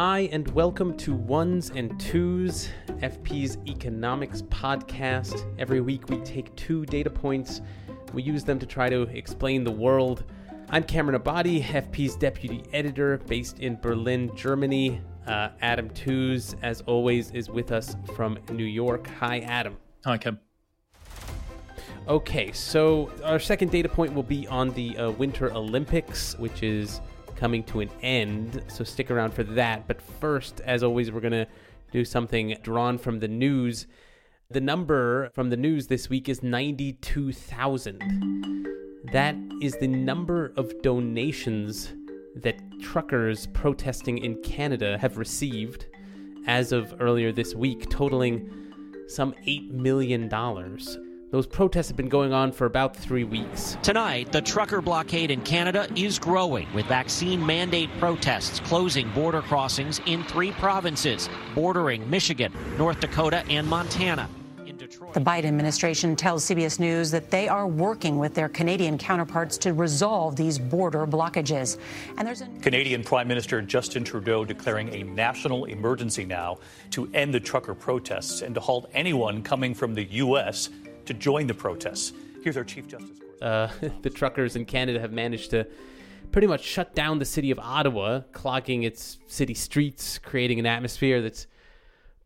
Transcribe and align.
Hi, 0.00 0.28
and 0.30 0.46
welcome 0.54 0.96
to 0.98 1.12
Ones 1.12 1.72
and 1.74 1.98
Tooze, 1.98 2.68
FP's 3.00 3.58
economics 3.66 4.42
podcast. 4.42 5.44
Every 5.58 5.80
week 5.80 6.08
we 6.08 6.18
take 6.18 6.54
two 6.54 6.86
data 6.86 7.10
points, 7.10 7.62
we 8.14 8.22
use 8.22 8.44
them 8.44 8.60
to 8.60 8.64
try 8.64 8.88
to 8.88 9.02
explain 9.08 9.64
the 9.64 9.72
world. 9.72 10.22
I'm 10.70 10.84
Cameron 10.84 11.20
Abadi, 11.20 11.64
FP's 11.64 12.14
deputy 12.14 12.62
editor 12.72 13.18
based 13.26 13.58
in 13.58 13.74
Berlin, 13.80 14.30
Germany. 14.36 15.00
Uh, 15.26 15.48
Adam 15.62 15.90
Tooze, 15.90 16.54
as 16.62 16.80
always, 16.82 17.32
is 17.32 17.50
with 17.50 17.72
us 17.72 17.96
from 18.14 18.38
New 18.52 18.66
York. 18.66 19.08
Hi, 19.18 19.40
Adam. 19.40 19.76
Hi, 20.04 20.16
Cam. 20.16 20.38
Okay, 22.06 22.52
so 22.52 23.10
our 23.24 23.40
second 23.40 23.72
data 23.72 23.88
point 23.88 24.14
will 24.14 24.22
be 24.22 24.46
on 24.46 24.70
the 24.74 24.96
uh, 24.96 25.10
Winter 25.10 25.52
Olympics, 25.52 26.38
which 26.38 26.62
is 26.62 27.00
coming 27.38 27.62
to 27.64 27.80
an 27.80 27.90
end. 28.02 28.62
So 28.68 28.84
stick 28.84 29.10
around 29.10 29.32
for 29.32 29.44
that. 29.44 29.86
But 29.86 30.02
first, 30.02 30.60
as 30.62 30.82
always, 30.82 31.12
we're 31.12 31.20
going 31.20 31.32
to 31.32 31.46
do 31.92 32.04
something 32.04 32.56
drawn 32.62 32.98
from 32.98 33.20
the 33.20 33.28
news. 33.28 33.86
The 34.50 34.60
number 34.60 35.30
from 35.30 35.50
the 35.50 35.56
news 35.56 35.86
this 35.86 36.10
week 36.10 36.28
is 36.28 36.42
92,000. 36.42 38.66
That 39.12 39.36
is 39.62 39.74
the 39.74 39.86
number 39.86 40.52
of 40.56 40.82
donations 40.82 41.92
that 42.36 42.60
truckers 42.80 43.46
protesting 43.46 44.18
in 44.18 44.42
Canada 44.42 44.98
have 44.98 45.16
received 45.16 45.86
as 46.46 46.72
of 46.72 46.94
earlier 47.00 47.30
this 47.30 47.54
week, 47.54 47.88
totaling 47.88 48.50
some 49.06 49.32
$8 49.46 49.70
million. 49.70 50.28
Those 51.30 51.46
protests 51.46 51.88
have 51.88 51.96
been 51.96 52.08
going 52.08 52.32
on 52.32 52.52
for 52.52 52.64
about 52.64 52.96
three 52.96 53.24
weeks. 53.24 53.76
Tonight, 53.82 54.32
the 54.32 54.40
trucker 54.40 54.80
blockade 54.80 55.30
in 55.30 55.42
Canada 55.42 55.86
is 55.94 56.18
growing, 56.18 56.66
with 56.72 56.86
vaccine 56.86 57.44
mandate 57.44 57.90
protests 57.98 58.60
closing 58.60 59.10
border 59.10 59.42
crossings 59.42 60.00
in 60.06 60.24
three 60.24 60.52
provinces 60.52 61.28
bordering 61.54 62.08
Michigan, 62.08 62.50
North 62.78 63.00
Dakota, 63.00 63.44
and 63.50 63.66
Montana. 63.66 64.26
The 65.12 65.20
Biden 65.20 65.44
administration 65.44 66.16
tells 66.16 66.46
CBS 66.46 66.78
News 66.78 67.10
that 67.10 67.30
they 67.30 67.46
are 67.46 67.66
working 67.66 68.18
with 68.18 68.32
their 68.32 68.48
Canadian 68.48 68.96
counterparts 68.96 69.58
to 69.58 69.74
resolve 69.74 70.34
these 70.34 70.58
border 70.58 71.06
blockages. 71.06 71.76
And 72.16 72.26
there's 72.26 72.40
a 72.40 72.46
Canadian 72.62 73.02
Prime 73.04 73.28
Minister 73.28 73.60
Justin 73.60 74.02
Trudeau 74.02 74.46
declaring 74.46 74.94
a 74.94 75.02
national 75.02 75.66
emergency 75.66 76.24
now 76.24 76.58
to 76.92 77.10
end 77.12 77.34
the 77.34 77.40
trucker 77.40 77.74
protests 77.74 78.40
and 78.40 78.54
to 78.54 78.60
halt 78.60 78.88
anyone 78.94 79.42
coming 79.42 79.74
from 79.74 79.94
the 79.94 80.04
U.S 80.04 80.70
to 81.08 81.14
join 81.14 81.46
the 81.46 81.54
protests. 81.54 82.12
Here's 82.44 82.58
our 82.58 82.64
Chief 82.64 82.86
Justice. 82.86 83.18
Uh, 83.40 83.70
the 84.02 84.10
truckers 84.10 84.56
in 84.56 84.66
Canada 84.66 85.00
have 85.00 85.10
managed 85.10 85.50
to 85.50 85.66
pretty 86.32 86.46
much 86.46 86.62
shut 86.62 86.94
down 86.94 87.18
the 87.18 87.24
city 87.24 87.50
of 87.50 87.58
Ottawa, 87.58 88.20
clogging 88.32 88.82
its 88.82 89.18
city 89.26 89.54
streets, 89.54 90.18
creating 90.18 90.58
an 90.58 90.66
atmosphere 90.66 91.22
that's 91.22 91.46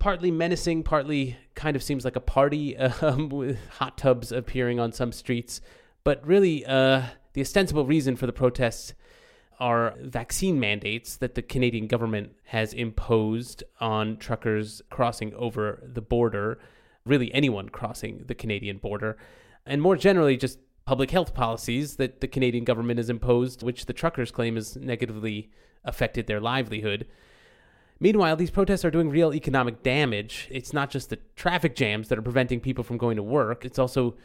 partly 0.00 0.32
menacing, 0.32 0.82
partly 0.82 1.36
kind 1.54 1.76
of 1.76 1.82
seems 1.82 2.04
like 2.04 2.16
a 2.16 2.20
party, 2.20 2.76
um, 2.76 3.28
with 3.28 3.58
hot 3.68 3.96
tubs 3.96 4.32
appearing 4.32 4.80
on 4.80 4.90
some 4.90 5.12
streets. 5.12 5.60
But 6.02 6.26
really, 6.26 6.66
uh, 6.66 7.02
the 7.34 7.40
ostensible 7.40 7.86
reason 7.86 8.16
for 8.16 8.26
the 8.26 8.32
protests 8.32 8.94
are 9.60 9.94
vaccine 10.00 10.58
mandates 10.58 11.16
that 11.18 11.36
the 11.36 11.42
Canadian 11.42 11.86
government 11.86 12.32
has 12.46 12.72
imposed 12.72 13.62
on 13.78 14.16
truckers 14.16 14.82
crossing 14.90 15.32
over 15.34 15.80
the 15.86 16.02
border 16.02 16.58
really 17.04 17.32
anyone 17.34 17.68
crossing 17.68 18.24
the 18.26 18.34
Canadian 18.34 18.78
border, 18.78 19.16
and 19.66 19.80
more 19.80 19.96
generally, 19.96 20.36
just 20.36 20.58
public 20.84 21.10
health 21.10 21.34
policies 21.34 21.96
that 21.96 22.20
the 22.20 22.28
Canadian 22.28 22.64
government 22.64 22.98
has 22.98 23.08
imposed, 23.08 23.62
which 23.62 23.86
the 23.86 23.92
truckers 23.92 24.30
claim 24.30 24.56
has 24.56 24.76
negatively 24.76 25.50
affected 25.84 26.26
their 26.26 26.40
livelihood. 26.40 27.06
Meanwhile, 28.00 28.36
these 28.36 28.50
protests 28.50 28.84
are 28.84 28.90
doing 28.90 29.10
real 29.10 29.32
economic 29.32 29.84
damage. 29.84 30.48
It's 30.50 30.72
not 30.72 30.90
just 30.90 31.10
the 31.10 31.18
traffic 31.36 31.76
jams 31.76 32.08
that 32.08 32.18
are 32.18 32.22
preventing 32.22 32.60
people 32.60 32.82
from 32.82 32.98
going 32.98 33.16
to 33.16 33.22
work, 33.22 33.64
it's 33.64 33.78
also 33.78 34.16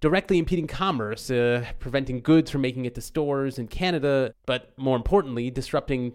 directly 0.00 0.38
impeding 0.38 0.66
commerce, 0.66 1.30
uh, 1.30 1.64
preventing 1.78 2.20
goods 2.20 2.50
from 2.50 2.62
making 2.62 2.86
it 2.86 2.94
to 2.94 3.00
stores 3.00 3.58
in 3.58 3.68
Canada, 3.68 4.32
but 4.46 4.72
more 4.78 4.96
importantly, 4.96 5.50
disrupting 5.50 6.12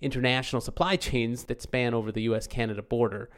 international 0.00 0.60
supply 0.60 0.96
chains 0.96 1.44
that 1.44 1.62
span 1.62 1.94
over 1.94 2.10
the 2.10 2.22
US 2.22 2.46
Canada 2.46 2.82
border. 2.82 3.30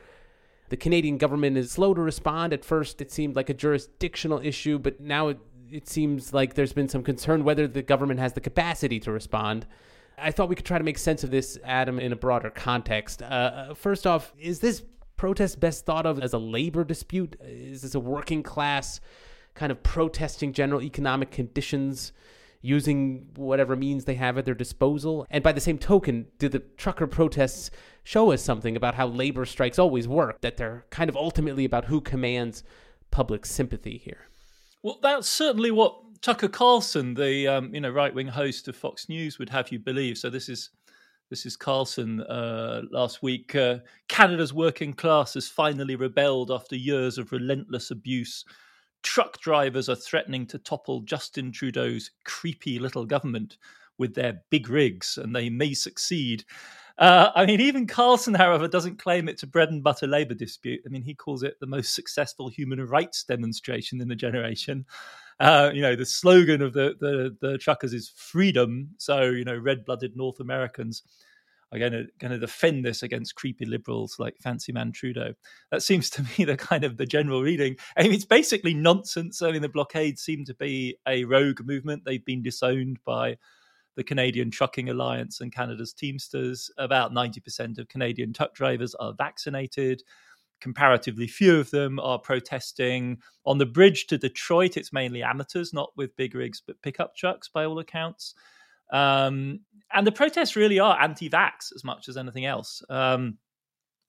The 0.70 0.76
Canadian 0.76 1.18
government 1.18 1.56
is 1.56 1.72
slow 1.72 1.94
to 1.94 2.00
respond. 2.00 2.52
At 2.52 2.64
first, 2.64 3.00
it 3.00 3.10
seemed 3.10 3.36
like 3.36 3.50
a 3.50 3.54
jurisdictional 3.54 4.40
issue, 4.40 4.78
but 4.78 5.00
now 5.00 5.28
it, 5.28 5.38
it 5.70 5.88
seems 5.88 6.32
like 6.32 6.54
there's 6.54 6.72
been 6.72 6.88
some 6.88 7.02
concern 7.02 7.44
whether 7.44 7.66
the 7.66 7.82
government 7.82 8.20
has 8.20 8.32
the 8.32 8.40
capacity 8.40 9.00
to 9.00 9.12
respond. 9.12 9.66
I 10.16 10.30
thought 10.30 10.48
we 10.48 10.54
could 10.54 10.64
try 10.64 10.78
to 10.78 10.84
make 10.84 10.98
sense 10.98 11.24
of 11.24 11.30
this, 11.30 11.58
Adam, 11.64 11.98
in 11.98 12.12
a 12.12 12.16
broader 12.16 12.50
context. 12.50 13.20
Uh, 13.20 13.26
uh 13.26 13.74
first 13.74 14.06
off, 14.06 14.32
is 14.38 14.60
this 14.60 14.82
protest 15.16 15.58
best 15.58 15.84
thought 15.84 16.06
of 16.06 16.20
as 16.20 16.32
a 16.32 16.38
labor 16.38 16.84
dispute? 16.84 17.36
Is 17.44 17.82
this 17.82 17.94
a 17.96 18.00
working 18.00 18.42
class 18.42 19.00
kind 19.54 19.72
of 19.72 19.82
protesting 19.82 20.52
general 20.52 20.82
economic 20.82 21.32
conditions? 21.32 22.12
Using 22.62 23.28
whatever 23.36 23.76
means 23.76 24.04
they 24.04 24.14
have 24.14 24.38
at 24.38 24.44
their 24.44 24.54
disposal? 24.54 25.26
And 25.30 25.42
by 25.42 25.52
the 25.52 25.60
same 25.60 25.78
token, 25.78 26.26
do 26.38 26.48
the 26.48 26.60
trucker 26.60 27.06
protests 27.06 27.70
show 28.04 28.32
us 28.32 28.42
something 28.42 28.76
about 28.76 28.94
how 28.94 29.06
labor 29.06 29.44
strikes 29.44 29.78
always 29.78 30.08
work, 30.08 30.40
that 30.40 30.56
they're 30.56 30.84
kind 30.90 31.08
of 31.08 31.16
ultimately 31.16 31.64
about 31.64 31.86
who 31.86 32.00
commands 32.00 32.62
public 33.10 33.46
sympathy 33.46 33.98
here? 33.98 34.28
Well, 34.82 34.98
that's 35.02 35.28
certainly 35.28 35.70
what 35.70 35.96
Tucker 36.22 36.48
Carlson, 36.48 37.14
the 37.14 37.48
um, 37.48 37.74
you 37.74 37.80
know 37.80 37.90
right 37.90 38.14
wing 38.14 38.28
host 38.28 38.68
of 38.68 38.76
Fox 38.76 39.08
News, 39.08 39.38
would 39.38 39.50
have 39.50 39.72
you 39.72 39.78
believe. 39.78 40.18
So 40.18 40.30
this 40.30 40.48
is 40.48 40.70
this 41.30 41.46
is 41.46 41.56
Carlson 41.56 42.20
uh, 42.22 42.82
last 42.90 43.22
week. 43.22 43.54
Uh, 43.54 43.78
Canada's 44.08 44.52
working 44.52 44.92
class 44.92 45.34
has 45.34 45.48
finally 45.48 45.96
rebelled 45.96 46.50
after 46.50 46.76
years 46.76 47.18
of 47.18 47.32
relentless 47.32 47.90
abuse 47.90 48.44
truck 49.02 49.40
drivers 49.40 49.88
are 49.88 49.96
threatening 49.96 50.46
to 50.46 50.58
topple 50.58 51.00
Justin 51.00 51.52
Trudeau's 51.52 52.10
creepy 52.24 52.78
little 52.78 53.04
government 53.04 53.58
with 53.98 54.14
their 54.14 54.40
big 54.50 54.68
rigs, 54.68 55.18
and 55.18 55.34
they 55.34 55.50
may 55.50 55.74
succeed. 55.74 56.44
Uh, 56.98 57.30
I 57.34 57.46
mean, 57.46 57.60
even 57.60 57.86
Carlson, 57.86 58.34
however, 58.34 58.68
doesn't 58.68 58.98
claim 58.98 59.28
it's 59.28 59.42
a 59.42 59.46
bread 59.46 59.70
and 59.70 59.82
butter 59.82 60.06
labor 60.06 60.34
dispute. 60.34 60.80
I 60.84 60.90
mean, 60.90 61.02
he 61.02 61.14
calls 61.14 61.42
it 61.42 61.58
the 61.60 61.66
most 61.66 61.94
successful 61.94 62.48
human 62.48 62.84
rights 62.86 63.24
demonstration 63.24 64.00
in 64.00 64.08
the 64.08 64.14
generation. 64.14 64.84
Uh, 65.38 65.70
you 65.72 65.80
know, 65.80 65.96
the 65.96 66.04
slogan 66.04 66.60
of 66.60 66.74
the, 66.74 66.94
the, 67.00 67.34
the 67.40 67.56
truckers 67.56 67.94
is 67.94 68.10
freedom. 68.10 68.90
So, 68.98 69.22
you 69.22 69.44
know, 69.44 69.56
red 69.56 69.86
blooded 69.86 70.14
North 70.14 70.40
Americans 70.40 71.02
are 71.72 71.78
going 71.78 71.92
to 71.92 72.06
going 72.18 72.32
to 72.32 72.38
defend 72.38 72.84
this 72.84 73.02
against 73.02 73.34
creepy 73.34 73.64
liberals 73.64 74.16
like 74.18 74.36
Fancy 74.38 74.72
Man 74.72 74.92
Trudeau. 74.92 75.34
That 75.70 75.82
seems 75.82 76.10
to 76.10 76.22
me 76.38 76.44
the 76.44 76.56
kind 76.56 76.84
of 76.84 76.96
the 76.96 77.06
general 77.06 77.42
reading. 77.42 77.76
I 77.96 78.02
mean, 78.02 78.12
it's 78.12 78.24
basically 78.24 78.74
nonsense. 78.74 79.42
I 79.42 79.52
mean, 79.52 79.62
the 79.62 79.68
blockade 79.68 80.18
seemed 80.18 80.46
to 80.46 80.54
be 80.54 80.96
a 81.06 81.24
rogue 81.24 81.60
movement. 81.64 82.04
They've 82.04 82.24
been 82.24 82.42
disowned 82.42 82.98
by 83.04 83.36
the 83.96 84.04
Canadian 84.04 84.50
Trucking 84.50 84.88
Alliance 84.88 85.40
and 85.40 85.52
Canada's 85.52 85.92
Teamsters. 85.92 86.70
About 86.78 87.12
ninety 87.12 87.40
percent 87.40 87.78
of 87.78 87.88
Canadian 87.88 88.32
truck 88.32 88.54
drivers 88.54 88.94
are 88.96 89.14
vaccinated. 89.16 90.02
Comparatively 90.60 91.26
few 91.26 91.58
of 91.58 91.70
them 91.70 91.98
are 92.00 92.18
protesting 92.18 93.16
on 93.46 93.56
the 93.56 93.64
bridge 93.64 94.06
to 94.08 94.18
Detroit. 94.18 94.76
It's 94.76 94.92
mainly 94.92 95.22
amateurs, 95.22 95.72
not 95.72 95.90
with 95.96 96.14
big 96.16 96.34
rigs, 96.34 96.62
but 96.64 96.82
pickup 96.82 97.16
trucks 97.16 97.48
by 97.48 97.64
all 97.64 97.78
accounts. 97.78 98.34
Um, 98.92 99.60
and 99.92 100.06
the 100.06 100.12
protests 100.12 100.56
really 100.56 100.78
are 100.78 101.00
anti-vax 101.00 101.74
as 101.74 101.84
much 101.84 102.08
as 102.08 102.16
anything 102.16 102.44
else. 102.44 102.82
Um, 102.88 103.38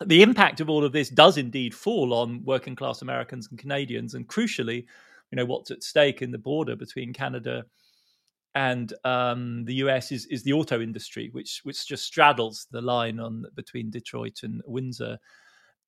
the 0.06 0.22
impact 0.22 0.60
of 0.60 0.70
all 0.70 0.84
of 0.84 0.92
this 0.92 1.10
does 1.10 1.38
indeed 1.38 1.76
fall 1.76 2.14
on 2.14 2.44
working 2.44 2.76
class 2.76 3.02
Americans 3.02 3.48
and 3.50 3.60
Canadians, 3.60 4.14
and 4.16 4.28
crucially, 4.28 4.86
you 5.32 5.36
know 5.36 5.46
what's 5.46 5.72
at 5.72 5.84
stake 5.84 6.22
in 6.22 6.32
the 6.32 6.38
border 6.38 6.76
between 6.76 7.14
Canada 7.14 7.66
and 8.56 8.94
um, 9.06 9.64
the 9.66 9.76
US 9.76 10.12
is 10.12 10.26
is 10.26 10.44
the 10.44 10.54
auto 10.54 10.82
industry, 10.82 11.30
which 11.32 11.62
which 11.64 11.88
just 11.88 12.06
straddles 12.06 12.68
the 12.72 12.82
line 12.82 13.20
on 13.20 13.46
between 13.56 13.90
Detroit 13.90 14.42
and 14.44 14.62
Windsor. 14.66 15.18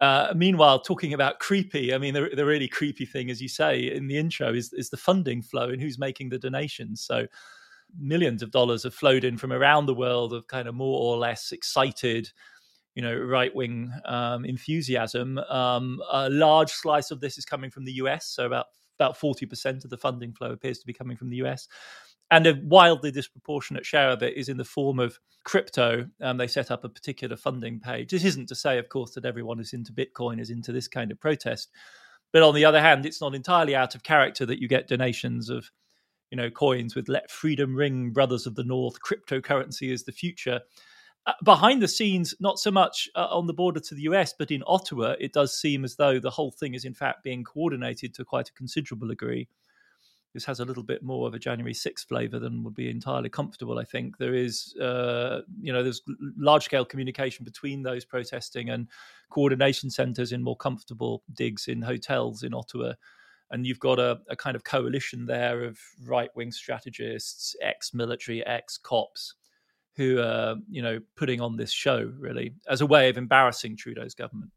Uh, 0.01 0.33
meanwhile, 0.35 0.79
talking 0.79 1.13
about 1.13 1.39
creepy, 1.39 1.93
I 1.93 1.97
mean, 1.97 2.13
the, 2.13 2.29
the 2.35 2.45
really 2.45 2.67
creepy 2.67 3.05
thing, 3.05 3.29
as 3.29 3.41
you 3.41 3.47
say 3.47 3.91
in 3.91 4.07
the 4.07 4.17
intro, 4.17 4.53
is, 4.53 4.73
is 4.73 4.89
the 4.89 4.97
funding 4.97 5.41
flow 5.41 5.69
and 5.69 5.81
who's 5.81 5.97
making 5.97 6.27
the 6.27 6.39
donations. 6.39 7.01
So, 7.01 7.25
millions 7.99 8.41
of 8.41 8.51
dollars 8.51 8.83
have 8.83 8.93
flowed 8.93 9.23
in 9.23 9.37
from 9.37 9.53
around 9.53 9.85
the 9.85 9.93
world 9.93 10.33
of 10.33 10.47
kind 10.47 10.67
of 10.67 10.75
more 10.75 10.99
or 10.99 11.17
less 11.17 11.51
excited, 11.51 12.31
you 12.95 13.01
know, 13.01 13.15
right 13.15 13.53
wing 13.55 13.91
um, 14.05 14.45
enthusiasm. 14.45 15.37
Um, 15.37 16.01
a 16.11 16.29
large 16.29 16.71
slice 16.71 17.11
of 17.11 17.21
this 17.21 17.37
is 17.37 17.45
coming 17.45 17.69
from 17.69 17.85
the 17.85 17.93
US, 17.93 18.27
so 18.27 18.45
about 18.45 18.67
about 18.99 19.17
forty 19.17 19.45
percent 19.45 19.83
of 19.83 19.89
the 19.89 19.97
funding 19.97 20.33
flow 20.33 20.51
appears 20.51 20.79
to 20.79 20.85
be 20.85 20.93
coming 20.93 21.17
from 21.17 21.29
the 21.29 21.37
US. 21.37 21.67
And 22.31 22.47
a 22.47 22.59
wildly 22.63 23.11
disproportionate 23.11 23.85
share 23.85 24.09
of 24.09 24.23
it 24.23 24.35
is 24.35 24.49
in 24.49 24.57
the 24.57 24.65
form 24.65 24.99
of 24.99 25.19
crypto. 25.43 26.09
Um, 26.21 26.37
they 26.37 26.47
set 26.47 26.71
up 26.71 26.83
a 26.83 26.89
particular 26.89 27.35
funding 27.35 27.79
page. 27.79 28.09
This 28.09 28.23
isn't 28.23 28.47
to 28.49 28.55
say, 28.55 28.79
of 28.79 28.89
course, 28.89 29.11
that 29.11 29.25
everyone 29.25 29.57
who's 29.57 29.73
into 29.73 29.93
Bitcoin 29.93 30.39
is 30.39 30.49
into 30.49 30.71
this 30.71 30.87
kind 30.87 31.11
of 31.11 31.19
protest. 31.19 31.69
But 32.31 32.41
on 32.41 32.55
the 32.55 32.65
other 32.65 32.81
hand, 32.81 33.05
it's 33.05 33.21
not 33.21 33.35
entirely 33.35 33.75
out 33.75 33.93
of 33.93 34.01
character 34.01 34.45
that 34.47 34.59
you 34.59 34.67
get 34.67 34.87
donations 34.87 35.49
of 35.49 35.69
you 36.33 36.37
know, 36.37 36.49
coins 36.49 36.95
with 36.95 37.09
"Let 37.09 37.29
Freedom 37.29 37.75
Ring," 37.75 38.09
"Brothers 38.09 38.47
of 38.47 38.55
the 38.55 38.63
North," 38.63 38.97
cryptocurrency 39.01 39.91
is 39.91 40.01
the 40.03 40.11
future. 40.11 40.61
Uh, 41.27 41.33
behind 41.43 41.79
the 41.79 41.87
scenes, 41.87 42.33
not 42.39 42.57
so 42.57 42.71
much 42.71 43.07
uh, 43.13 43.27
on 43.29 43.45
the 43.45 43.53
border 43.53 43.79
to 43.79 43.93
the 43.93 44.01
US, 44.01 44.33
but 44.33 44.49
in 44.49 44.63
Ottawa, 44.65 45.13
it 45.19 45.31
does 45.31 45.55
seem 45.55 45.83
as 45.85 45.95
though 45.95 46.19
the 46.19 46.31
whole 46.31 46.49
thing 46.49 46.73
is 46.73 46.85
in 46.85 46.95
fact 46.95 47.23
being 47.23 47.43
coordinated 47.43 48.15
to 48.15 48.25
quite 48.25 48.49
a 48.49 48.53
considerable 48.53 49.09
degree. 49.09 49.47
This 50.33 50.43
has 50.45 50.59
a 50.59 50.65
little 50.65 50.81
bit 50.81 51.03
more 51.03 51.27
of 51.27 51.35
a 51.35 51.39
January 51.39 51.75
6th 51.75 52.07
flavor 52.07 52.39
than 52.39 52.63
would 52.63 52.73
be 52.73 52.89
entirely 52.89 53.29
comfortable. 53.29 53.77
I 53.77 53.83
think 53.83 54.17
there 54.17 54.33
is, 54.33 54.75
uh, 54.77 55.41
you 55.61 55.71
know, 55.71 55.83
there's 55.83 56.01
large 56.35 56.63
scale 56.63 56.83
communication 56.83 57.45
between 57.45 57.83
those 57.83 58.05
protesting 58.05 58.71
and 58.71 58.87
coordination 59.29 59.91
centers 59.91 60.31
in 60.31 60.41
more 60.41 60.57
comfortable 60.57 61.21
digs 61.35 61.67
in 61.67 61.83
hotels 61.83 62.41
in 62.41 62.55
Ottawa 62.55 62.93
and 63.51 63.67
you've 63.67 63.79
got 63.79 63.99
a, 63.99 64.19
a 64.29 64.35
kind 64.35 64.55
of 64.55 64.63
coalition 64.63 65.25
there 65.25 65.63
of 65.63 65.79
right 66.05 66.29
wing 66.35 66.51
strategists, 66.51 67.55
ex 67.61 67.93
military, 67.93 68.45
ex 68.45 68.77
cops, 68.77 69.35
who 69.95 70.19
are 70.19 70.55
you 70.69 70.81
know 70.81 70.99
putting 71.15 71.41
on 71.41 71.55
this 71.55 71.71
show 71.71 72.11
really 72.17 72.53
as 72.67 72.81
a 72.81 72.85
way 72.85 73.09
of 73.09 73.17
embarrassing 73.17 73.77
Trudeau's 73.77 74.15
government. 74.15 74.51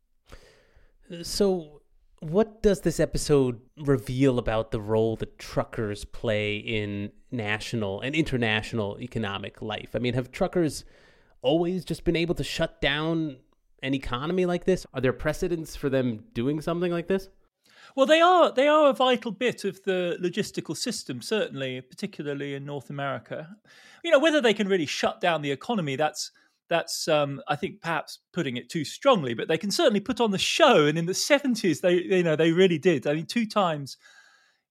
So, 1.23 1.83
what 2.21 2.63
does 2.63 2.81
this 2.81 2.99
episode 2.99 3.61
reveal 3.77 4.39
about 4.39 4.71
the 4.71 4.81
role 4.81 5.17
that 5.17 5.39
truckers 5.39 6.05
play 6.05 6.57
in 6.57 7.13
national 7.31 8.01
and 8.01 8.15
international 8.15 8.99
economic 9.01 9.63
life? 9.63 9.91
I 9.95 9.99
mean, 9.99 10.15
have 10.15 10.33
truckers 10.33 10.85
always 11.43 11.85
just 11.85 12.05
been 12.05 12.17
able 12.17 12.35
to 12.35 12.45
shut 12.45 12.81
down 12.81 13.37
an 13.83 13.95
economy 13.95 14.47
like 14.47 14.65
this? 14.65 14.87
Are 14.95 15.01
there 15.01 15.13
precedents 15.13 15.77
for 15.77 15.89
them 15.89 16.25
doing 16.33 16.61
something 16.61 16.91
like 16.91 17.07
this? 17.07 17.29
Well, 17.97 18.07
they 18.07 18.21
are 18.21 18.53
they 18.53 18.69
are 18.69 18.91
a 18.91 18.93
vital 18.93 19.33
bit 19.33 19.65
of 19.65 19.83
the 19.85 20.19
logistical 20.23 20.77
system, 20.77 21.23
certainly, 21.23 21.81
particularly 21.81 22.55
in 22.55 22.67
North 22.67 22.91
America. 22.91 23.57
You 24.05 24.11
know, 24.11 24.19
whether 24.19 24.41
they 24.41 24.55
can 24.55 24.69
really 24.69 24.87
shut 24.87 25.21
down 25.21 25.41
the 25.43 25.51
economy, 25.51 25.97
that's 25.97 26.31
that's 26.69 27.09
um, 27.09 27.41
I 27.49 27.57
think 27.57 27.81
perhaps 27.81 28.19
putting 28.35 28.59
it 28.59 28.69
too 28.69 28.85
strongly, 28.85 29.33
but 29.33 29.49
they 29.49 29.57
can 29.57 29.71
certainly 29.71 30.01
put 30.01 30.21
on 30.21 30.31
the 30.31 30.39
show. 30.39 30.87
And 30.87 30.99
in 30.99 31.07
the 31.07 31.15
seventies, 31.15 31.81
they 31.81 31.95
you 32.03 32.23
know 32.23 32.37
they 32.37 32.53
really 32.53 32.79
did. 32.79 33.07
I 33.07 33.15
mean, 33.15 33.27
two 33.27 33.47
times 33.47 33.97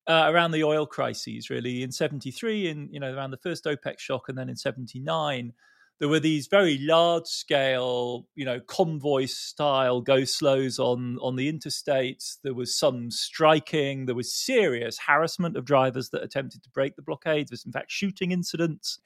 uh, 0.08 0.26
around 0.28 0.52
the 0.52 0.64
oil 0.64 0.86
crises, 0.86 1.50
really 1.50 1.82
in 1.82 1.92
seventy 1.92 2.30
three, 2.30 2.68
in 2.70 2.90
you 2.92 3.00
know 3.00 3.12
around 3.12 3.32
the 3.32 3.38
first 3.38 3.66
OPEC 3.66 3.98
shock, 3.98 4.30
and 4.30 4.38
then 4.38 4.50
in 4.50 4.56
seventy 4.56 5.00
nine 5.00 5.52
there 6.00 6.10
were 6.10 6.20
these 6.20 6.48
very 6.48 6.78
large 6.78 7.26
scale, 7.26 8.28
you 8.36 8.44
know, 8.44 8.60
convoy 8.60 9.26
style 9.28 10.02
go 10.02 10.26
slows 10.26 10.78
on 10.78 11.18
on 11.22 11.38
the 11.38 11.52
interstates. 11.52 12.38
There 12.44 12.54
was 12.54 12.78
some 12.78 13.10
striking. 13.10 14.06
There 14.06 14.16
was 14.16 14.34
serious 14.34 14.98
harassment 15.08 15.56
of 15.56 15.64
drivers 15.66 16.10
that 16.10 16.24
attempted 16.24 16.64
to 16.64 16.70
break 16.70 16.96
the 16.96 17.02
blockade. 17.02 17.48
There's 17.50 17.66
in 17.66 17.72
fact 17.72 17.92
shooting 17.92 18.32
incidents. 18.32 19.00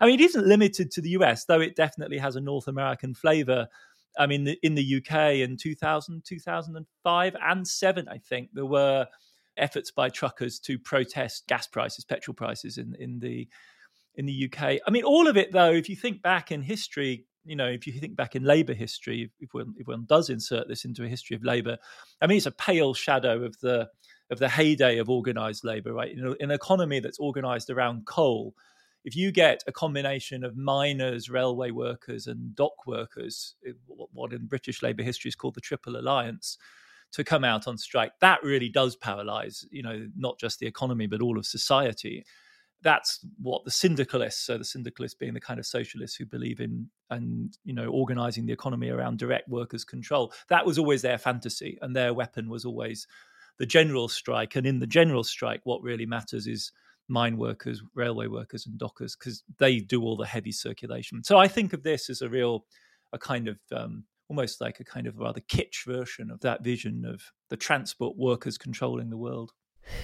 I 0.00 0.06
mean, 0.06 0.18
it 0.18 0.24
isn't 0.24 0.46
limited 0.46 0.90
to 0.92 1.00
the 1.00 1.10
US, 1.10 1.44
though 1.44 1.60
it 1.60 1.76
definitely 1.76 2.18
has 2.18 2.34
a 2.34 2.40
North 2.40 2.66
American 2.66 3.14
flavor. 3.14 3.68
I 4.18 4.26
mean, 4.26 4.56
in 4.62 4.74
the 4.74 4.96
UK 4.96 5.36
in 5.36 5.56
2000, 5.56 6.24
2005, 6.26 7.36
and 7.40 7.68
seven, 7.68 8.08
I 8.08 8.18
think 8.18 8.50
there 8.52 8.66
were 8.66 9.06
efforts 9.56 9.90
by 9.92 10.08
truckers 10.08 10.58
to 10.58 10.78
protest 10.78 11.46
gas 11.46 11.68
prices, 11.68 12.04
petrol 12.04 12.34
prices 12.34 12.78
in 12.78 12.96
in 12.98 13.20
the 13.20 13.48
in 14.14 14.26
the 14.26 14.50
UK. 14.50 14.78
I 14.86 14.90
mean, 14.90 15.04
all 15.04 15.28
of 15.28 15.36
it 15.36 15.52
though, 15.52 15.72
if 15.72 15.88
you 15.88 15.96
think 15.96 16.22
back 16.22 16.52
in 16.52 16.62
history, 16.62 17.26
you 17.44 17.56
know, 17.56 17.66
if 17.66 17.86
you 17.86 17.92
think 17.92 18.16
back 18.16 18.36
in 18.36 18.44
labour 18.44 18.74
history, 18.74 19.30
if 19.40 19.52
one, 19.52 19.74
if 19.78 19.86
one 19.86 20.04
does 20.06 20.30
insert 20.30 20.68
this 20.68 20.84
into 20.84 21.04
a 21.04 21.08
history 21.08 21.34
of 21.34 21.42
labour, 21.42 21.78
I 22.20 22.26
mean, 22.26 22.36
it's 22.36 22.46
a 22.46 22.52
pale 22.52 22.94
shadow 22.94 23.42
of 23.44 23.58
the 23.60 23.88
of 24.30 24.38
the 24.38 24.48
heyday 24.48 24.98
of 24.98 25.10
organised 25.10 25.64
labour, 25.64 25.92
right? 25.92 26.16
Know, 26.16 26.34
an 26.40 26.50
economy 26.50 27.00
that's 27.00 27.20
organised 27.20 27.68
around 27.68 28.06
coal. 28.06 28.54
If 29.04 29.16
you 29.16 29.32
get 29.32 29.62
a 29.66 29.72
combination 29.72 30.44
of 30.44 30.56
miners, 30.56 31.28
railway 31.28 31.70
workers, 31.70 32.26
and 32.26 32.54
dock 32.54 32.86
workers, 32.86 33.56
what 33.88 34.32
in 34.32 34.46
British 34.46 34.82
labour 34.82 35.02
history 35.02 35.28
is 35.28 35.34
called 35.34 35.54
the 35.54 35.60
Triple 35.60 35.96
Alliance, 35.96 36.56
to 37.12 37.24
come 37.24 37.44
out 37.44 37.68
on 37.68 37.76
strike, 37.76 38.12
that 38.20 38.42
really 38.42 38.70
does 38.70 38.96
paralyse, 38.96 39.66
you 39.70 39.82
know, 39.82 40.06
not 40.16 40.38
just 40.38 40.60
the 40.60 40.66
economy 40.66 41.06
but 41.06 41.20
all 41.20 41.38
of 41.38 41.44
society 41.44 42.24
that's 42.82 43.20
what 43.40 43.64
the 43.64 43.70
syndicalists, 43.70 44.44
so 44.44 44.58
the 44.58 44.64
syndicalists 44.64 45.16
being 45.16 45.34
the 45.34 45.40
kind 45.40 45.60
of 45.60 45.66
socialists 45.66 46.16
who 46.16 46.26
believe 46.26 46.60
in 46.60 46.88
and 47.10 47.56
you 47.64 47.72
know 47.72 47.86
organizing 47.86 48.46
the 48.46 48.52
economy 48.52 48.90
around 48.90 49.18
direct 49.18 49.48
workers' 49.48 49.84
control, 49.84 50.32
that 50.48 50.66
was 50.66 50.78
always 50.78 51.02
their 51.02 51.18
fantasy, 51.18 51.78
and 51.82 51.94
their 51.94 52.12
weapon 52.12 52.48
was 52.48 52.64
always 52.64 53.06
the 53.58 53.66
general 53.66 54.08
strike. 54.08 54.56
And 54.56 54.66
in 54.66 54.78
the 54.78 54.86
general 54.86 55.24
strike, 55.24 55.60
what 55.64 55.82
really 55.82 56.06
matters 56.06 56.46
is 56.46 56.72
mine 57.08 57.36
workers, 57.36 57.82
railway 57.94 58.26
workers, 58.26 58.66
and 58.66 58.78
dockers 58.78 59.16
because 59.16 59.42
they 59.58 59.78
do 59.78 60.02
all 60.02 60.16
the 60.16 60.26
heavy 60.26 60.52
circulation. 60.52 61.22
So 61.22 61.38
I 61.38 61.48
think 61.48 61.72
of 61.72 61.82
this 61.82 62.10
as 62.10 62.22
a 62.22 62.28
real, 62.28 62.64
a 63.12 63.18
kind 63.18 63.48
of 63.48 63.58
um, 63.72 64.04
almost 64.28 64.60
like 64.60 64.80
a 64.80 64.84
kind 64.84 65.06
of 65.06 65.18
rather 65.18 65.40
kitsch 65.40 65.84
version 65.86 66.30
of 66.30 66.40
that 66.40 66.64
vision 66.64 67.04
of 67.04 67.22
the 67.50 67.56
transport 67.56 68.16
workers 68.16 68.56
controlling 68.56 69.10
the 69.10 69.16
world. 69.16 69.52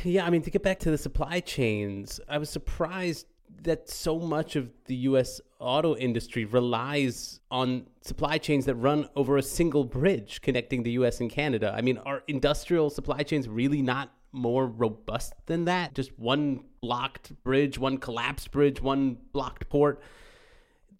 Yeah, 0.04 0.26
I 0.26 0.30
mean, 0.30 0.42
to 0.42 0.50
get 0.50 0.62
back 0.62 0.78
to 0.80 0.90
the 0.90 0.98
supply 0.98 1.40
chains, 1.40 2.20
I 2.28 2.38
was 2.38 2.50
surprised 2.50 3.26
that 3.62 3.88
so 3.88 4.18
much 4.18 4.56
of 4.56 4.70
the 4.86 4.94
US 4.96 5.40
auto 5.58 5.96
industry 5.96 6.44
relies 6.44 7.40
on 7.50 7.86
supply 8.02 8.38
chains 8.38 8.66
that 8.66 8.74
run 8.76 9.08
over 9.16 9.36
a 9.36 9.42
single 9.42 9.84
bridge 9.84 10.40
connecting 10.42 10.82
the 10.82 10.92
US 10.92 11.20
and 11.20 11.30
Canada. 11.30 11.72
I 11.76 11.80
mean, 11.80 11.98
are 11.98 12.22
industrial 12.28 12.90
supply 12.90 13.22
chains 13.22 13.48
really 13.48 13.82
not 13.82 14.12
more 14.32 14.66
robust 14.66 15.32
than 15.46 15.64
that? 15.64 15.94
Just 15.94 16.16
one 16.18 16.64
blocked 16.80 17.32
bridge, 17.42 17.78
one 17.78 17.98
collapsed 17.98 18.50
bridge, 18.50 18.80
one 18.80 19.16
blocked 19.32 19.68
port. 19.68 20.00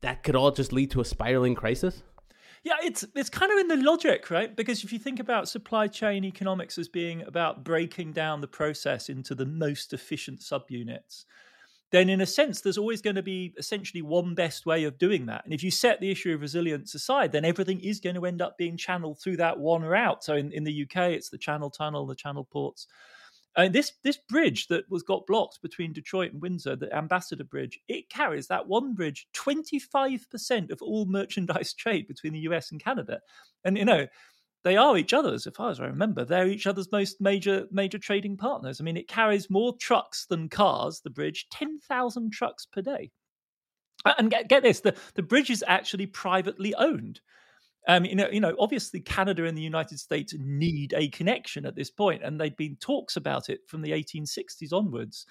That 0.00 0.22
could 0.22 0.36
all 0.36 0.50
just 0.50 0.72
lead 0.72 0.90
to 0.92 1.00
a 1.00 1.04
spiraling 1.04 1.54
crisis? 1.54 2.02
Yeah, 2.68 2.74
it's 2.82 3.02
it's 3.14 3.30
kind 3.30 3.50
of 3.50 3.56
in 3.56 3.68
the 3.68 3.78
logic, 3.78 4.30
right? 4.30 4.54
Because 4.54 4.84
if 4.84 4.92
you 4.92 4.98
think 4.98 5.20
about 5.20 5.48
supply 5.48 5.86
chain 5.86 6.22
economics 6.22 6.76
as 6.76 6.86
being 6.86 7.22
about 7.22 7.64
breaking 7.64 8.12
down 8.12 8.42
the 8.42 8.46
process 8.46 9.08
into 9.08 9.34
the 9.34 9.46
most 9.46 9.94
efficient 9.94 10.40
subunits, 10.40 11.24
then 11.92 12.10
in 12.10 12.20
a 12.20 12.26
sense 12.26 12.60
there's 12.60 12.76
always 12.76 13.00
going 13.00 13.16
to 13.16 13.22
be 13.22 13.54
essentially 13.56 14.02
one 14.02 14.34
best 14.34 14.66
way 14.66 14.84
of 14.84 14.98
doing 14.98 15.24
that. 15.24 15.46
And 15.46 15.54
if 15.54 15.62
you 15.62 15.70
set 15.70 15.98
the 16.02 16.10
issue 16.10 16.34
of 16.34 16.42
resilience 16.42 16.94
aside, 16.94 17.32
then 17.32 17.46
everything 17.46 17.80
is 17.80 18.00
going 18.00 18.16
to 18.16 18.26
end 18.26 18.42
up 18.42 18.58
being 18.58 18.76
channeled 18.76 19.18
through 19.18 19.38
that 19.38 19.58
one 19.58 19.80
route. 19.80 20.22
So 20.22 20.34
in, 20.34 20.52
in 20.52 20.64
the 20.64 20.82
UK, 20.82 21.12
it's 21.12 21.30
the 21.30 21.38
Channel 21.38 21.70
Tunnel, 21.70 22.04
the 22.04 22.14
Channel 22.14 22.44
ports. 22.44 22.86
And 23.58 23.74
this 23.74 23.92
this 24.04 24.18
bridge 24.28 24.68
that 24.68 24.88
was 24.88 25.02
got 25.02 25.26
blocked 25.26 25.60
between 25.62 25.92
Detroit 25.92 26.32
and 26.32 26.40
Windsor, 26.40 26.76
the 26.76 26.94
Ambassador 26.96 27.42
Bridge, 27.42 27.80
it 27.88 28.08
carries 28.08 28.46
that 28.46 28.68
one 28.68 28.94
bridge 28.94 29.26
twenty 29.32 29.80
five 29.80 30.30
percent 30.30 30.70
of 30.70 30.80
all 30.80 31.06
merchandise 31.08 31.74
trade 31.74 32.06
between 32.06 32.32
the 32.32 32.38
US 32.40 32.70
and 32.70 32.80
Canada, 32.82 33.20
and 33.64 33.76
you 33.76 33.84
know 33.84 34.06
they 34.62 34.76
are 34.76 34.96
each 34.96 35.12
other's. 35.12 35.44
As 35.46 35.54
far 35.56 35.70
as 35.70 35.80
I 35.80 35.86
remember, 35.86 36.24
they're 36.24 36.46
each 36.46 36.68
other's 36.68 36.92
most 36.92 37.20
major 37.20 37.66
major 37.72 37.98
trading 37.98 38.36
partners. 38.36 38.80
I 38.80 38.84
mean, 38.84 38.96
it 38.96 39.08
carries 39.08 39.50
more 39.50 39.76
trucks 39.76 40.26
than 40.26 40.48
cars. 40.48 41.00
The 41.02 41.10
bridge, 41.10 41.48
ten 41.50 41.78
thousand 41.80 42.32
trucks 42.32 42.64
per 42.64 42.80
day. 42.80 43.10
And 44.04 44.30
get, 44.30 44.48
get 44.48 44.62
this: 44.62 44.80
the 44.80 44.94
the 45.14 45.22
bridge 45.24 45.50
is 45.50 45.64
actually 45.66 46.06
privately 46.06 46.76
owned. 46.76 47.20
Um, 47.88 48.04
you 48.04 48.14
know, 48.14 48.28
you 48.30 48.40
know, 48.40 48.54
obviously 48.58 49.00
Canada 49.00 49.44
and 49.46 49.56
the 49.56 49.62
United 49.62 49.98
States 49.98 50.34
need 50.38 50.92
a 50.94 51.08
connection 51.08 51.64
at 51.64 51.74
this 51.74 51.90
point, 51.90 52.22
and 52.22 52.38
there'd 52.38 52.56
been 52.56 52.76
talks 52.76 53.16
about 53.16 53.48
it 53.48 53.60
from 53.66 53.80
the 53.80 53.92
1860s 53.92 54.72
onwards. 54.72 55.24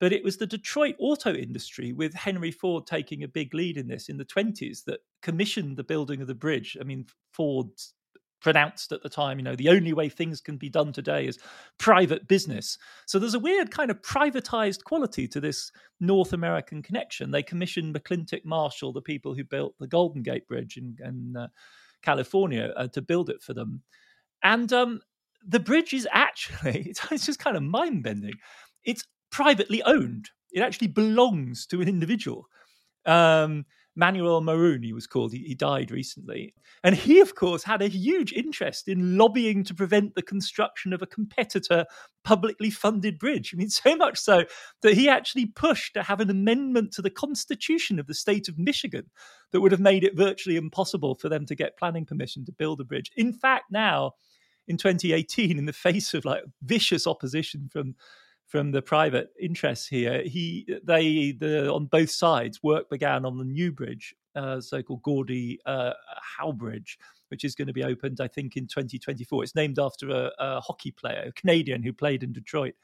But 0.00 0.14
it 0.14 0.24
was 0.24 0.38
the 0.38 0.46
Detroit 0.46 0.96
auto 0.98 1.34
industry, 1.34 1.92
with 1.92 2.14
Henry 2.14 2.50
Ford 2.50 2.86
taking 2.86 3.22
a 3.22 3.28
big 3.28 3.52
lead 3.52 3.76
in 3.76 3.86
this 3.86 4.08
in 4.08 4.16
the 4.16 4.24
20s, 4.24 4.84
that 4.84 5.00
commissioned 5.20 5.76
the 5.76 5.84
building 5.84 6.22
of 6.22 6.26
the 6.26 6.34
bridge. 6.34 6.74
I 6.80 6.84
mean, 6.84 7.04
Ford 7.34 7.66
pronounced 8.40 8.92
at 8.92 9.02
the 9.02 9.08
time, 9.10 9.38
you 9.38 9.44
know, 9.44 9.54
the 9.54 9.68
only 9.68 9.92
way 9.92 10.08
things 10.08 10.40
can 10.40 10.56
be 10.56 10.70
done 10.70 10.92
today 10.92 11.26
is 11.26 11.38
private 11.78 12.26
business. 12.26 12.78
So 13.06 13.18
there's 13.18 13.34
a 13.34 13.38
weird 13.38 13.70
kind 13.70 13.90
of 13.90 14.00
privatized 14.00 14.84
quality 14.84 15.28
to 15.28 15.40
this 15.40 15.70
North 16.00 16.32
American 16.32 16.82
connection. 16.82 17.30
They 17.30 17.42
commissioned 17.42 17.94
McClintic 17.94 18.46
Marshall, 18.46 18.94
the 18.94 19.02
people 19.02 19.34
who 19.34 19.44
built 19.44 19.74
the 19.78 19.86
Golden 19.86 20.22
Gate 20.22 20.48
Bridge 20.48 20.78
in, 20.78 20.96
in 21.04 21.36
uh, 21.36 21.48
California 22.02 22.72
uh, 22.76 22.88
to 22.88 23.02
build 23.02 23.30
it 23.30 23.42
for 23.42 23.54
them. 23.54 23.82
And 24.42 24.72
um, 24.72 25.00
the 25.46 25.60
bridge 25.60 25.92
is 25.92 26.08
actually, 26.12 26.92
it's, 27.10 27.26
just 27.26 27.38
kind 27.38 27.56
of 27.56 27.62
mind 27.62 28.02
bending. 28.02 28.34
It's 28.84 29.04
privately 29.30 29.82
owned, 29.82 30.30
it 30.52 30.60
actually 30.60 30.88
belongs 30.88 31.66
to 31.66 31.80
an 31.80 31.88
individual. 31.88 32.46
Um, 33.06 33.64
Manuel 34.00 34.40
Moroun, 34.40 34.82
he 34.82 34.94
was 34.94 35.06
called. 35.06 35.30
He, 35.30 35.40
he, 35.40 35.54
died 35.54 35.90
recently. 35.90 36.54
And 36.82 36.94
he, 36.94 37.20
of 37.20 37.34
course, 37.34 37.62
had 37.62 37.82
a 37.82 37.88
huge 37.88 38.32
interest 38.32 38.88
in 38.88 39.18
lobbying 39.18 39.62
to 39.64 39.74
prevent 39.74 40.14
the 40.14 40.22
construction 40.22 40.94
of 40.94 41.02
a 41.02 41.06
competitor 41.06 41.84
publicly 42.24 42.70
funded 42.70 43.18
bridge. 43.18 43.52
I 43.52 43.58
mean, 43.58 43.68
so 43.70 43.94
much 43.94 44.18
so 44.18 44.44
that 44.80 44.94
he 44.94 45.06
actually 45.06 45.46
pushed 45.46 45.92
to 45.94 46.02
have 46.02 46.20
an 46.20 46.30
amendment 46.30 46.92
to 46.94 47.02
the 47.02 47.10
constitution 47.10 47.98
of 47.98 48.06
the 48.06 48.14
state 48.14 48.48
of 48.48 48.58
Michigan 48.58 49.10
that 49.52 49.60
would 49.60 49.72
have 49.72 49.80
made 49.80 50.02
it 50.02 50.16
virtually 50.16 50.56
impossible 50.56 51.14
for 51.14 51.28
them 51.28 51.44
to 51.44 51.54
get 51.54 51.76
planning 51.76 52.06
permission 52.06 52.46
to 52.46 52.52
build 52.52 52.80
a 52.80 52.84
bridge. 52.84 53.10
In 53.18 53.34
fact, 53.34 53.64
now, 53.70 54.12
in 54.66 54.78
2018, 54.78 55.58
in 55.58 55.66
the 55.66 55.74
face 55.74 56.14
of 56.14 56.24
like 56.24 56.44
vicious 56.62 57.06
opposition 57.06 57.68
from 57.70 57.96
from 58.50 58.72
the 58.72 58.82
private 58.82 59.30
interests 59.38 59.86
here. 59.86 60.22
He 60.22 60.66
they 60.82 61.32
the 61.32 61.72
on 61.72 61.86
both 61.86 62.10
sides 62.10 62.62
work 62.62 62.90
began 62.90 63.24
on 63.24 63.38
the 63.38 63.44
new 63.44 63.70
bridge, 63.70 64.14
uh, 64.34 64.60
so-called 64.60 65.02
Gordie 65.02 65.60
uh, 65.64 65.92
Howe 66.36 66.52
Bridge, 66.52 66.98
which 67.28 67.44
is 67.44 67.54
going 67.54 67.68
to 67.68 67.72
be 67.72 67.84
opened, 67.84 68.20
I 68.20 68.26
think, 68.26 68.56
in 68.56 68.66
2024. 68.66 69.44
It's 69.44 69.54
named 69.54 69.78
after 69.78 70.10
a, 70.10 70.32
a 70.38 70.60
hockey 70.60 70.90
player, 70.90 71.26
a 71.28 71.32
Canadian 71.32 71.84
who 71.84 71.92
played 71.92 72.24
in 72.24 72.32
Detroit. 72.32 72.74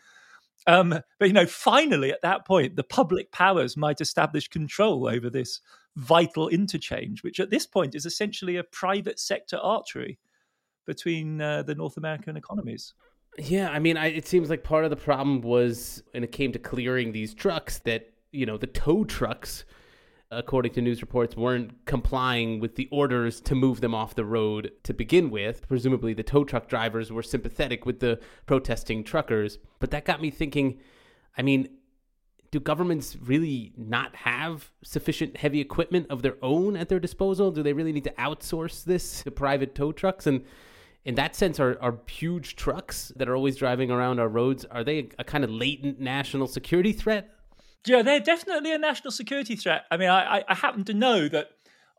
Um, 0.68 1.00
but 1.18 1.26
you 1.26 1.35
know, 1.35 1.46
finally, 1.46 2.12
at 2.12 2.23
that 2.23 2.46
point, 2.46 2.76
the 2.76 2.85
public 2.85 3.32
powers 3.32 3.76
might 3.76 4.00
establish 4.00 4.46
control 4.46 5.08
over 5.08 5.28
this 5.28 5.61
vital 5.96 6.49
interchange, 6.49 7.25
which 7.25 7.40
at 7.40 7.50
this 7.50 7.66
point 7.66 7.96
is 7.96 8.06
essentially 8.06 8.56
a 8.56 8.64
private 8.64 9.18
sector 9.18 9.56
artery 9.56 10.18
between 10.87 11.40
uh, 11.40 11.64
the 11.64 11.75
North 11.75 11.96
American 11.96 12.37
economies. 12.37 12.94
Yeah, 13.38 13.71
I 13.71 13.78
mean, 13.78 13.97
I, 13.97 14.07
it 14.07 14.26
seems 14.26 14.49
like 14.49 14.64
part 14.64 14.85
of 14.85 14.90
the 14.90 14.97
problem 14.97 15.43
was 15.43 16.02
when 16.12 16.25
it 16.25 16.33
came 16.33 16.52
to 16.52 16.59
clearing 16.59 17.12
these 17.12 17.35
trucks 17.35 17.78
that 17.81 18.12
you 18.33 18.47
know 18.47 18.57
the 18.57 18.66
tow 18.66 19.05
trucks, 19.05 19.64
according 20.31 20.73
to 20.75 20.81
news 20.81 21.02
reports, 21.02 21.37
weren't 21.37 21.85
complying 21.85 22.61
with 22.61 22.76
the 22.76 22.88
orders 22.90 23.40
to 23.43 23.55
move 23.55 23.81
them 23.81 23.95
off 23.95 24.14
the 24.14 24.25
road 24.25 24.73
to 24.85 24.95
begin 24.95 25.31
with. 25.31 25.69
Presumably, 25.69 26.14
the 26.14 26.23
tow 26.23 26.45
truck 26.45 26.69
drivers 26.69 27.12
were 27.12 27.23
sympathetic 27.23 27.85
with 27.85 28.00
the 28.00 28.21
protesting 28.47 29.05
truckers, 29.05 29.59
but 29.81 29.90
that 29.90 30.05
got 30.05 30.23
me 30.23 30.31
thinking. 30.31 30.81
I 31.37 31.43
mean, 31.43 31.69
do 32.50 32.61
governments 32.61 33.16
really 33.21 33.75
not 33.76 34.16
have 34.16 34.71
sufficient 34.83 35.37
heavy 35.37 35.61
equipment 35.61 36.07
of 36.09 36.23
their 36.23 36.37
own 36.40 36.76
at 36.76 36.88
their 36.88 37.00
disposal? 37.00 37.50
Do 37.50 37.62
they 37.62 37.75
really 37.75 37.93
need 37.93 38.05
to 38.05 38.12
outsource 38.12 38.85
this 38.85 39.23
to 39.25 39.31
private 39.31 39.75
tow 39.75 39.93
trucks 39.93 40.26
and 40.26 40.43
in 41.06 41.14
that 41.14 41.36
sense, 41.36 41.60
are, 41.60 41.78
are 41.80 41.98
huge 42.08 42.56
trucks 42.56 43.12
that 43.14 43.28
are 43.28 43.36
always 43.36 43.54
driving 43.54 43.92
around 43.92 44.18
our 44.18 44.28
roads, 44.28 44.64
are 44.64 44.82
they 44.82 45.08
a 45.20 45.25
kind 45.25 45.44
of 45.44 45.50
latent 45.50 46.00
national 46.00 46.48
security 46.48 46.92
threat? 46.92 47.30
Yeah, 47.86 48.02
they're 48.02 48.18
definitely 48.18 48.72
a 48.72 48.78
national 48.78 49.12
security 49.12 49.54
threat. 49.54 49.84
I 49.92 49.98
mean, 49.98 50.08
I, 50.08 50.42
I 50.48 50.54
happen 50.54 50.82
to 50.84 50.94
know 50.94 51.28
that 51.28 51.50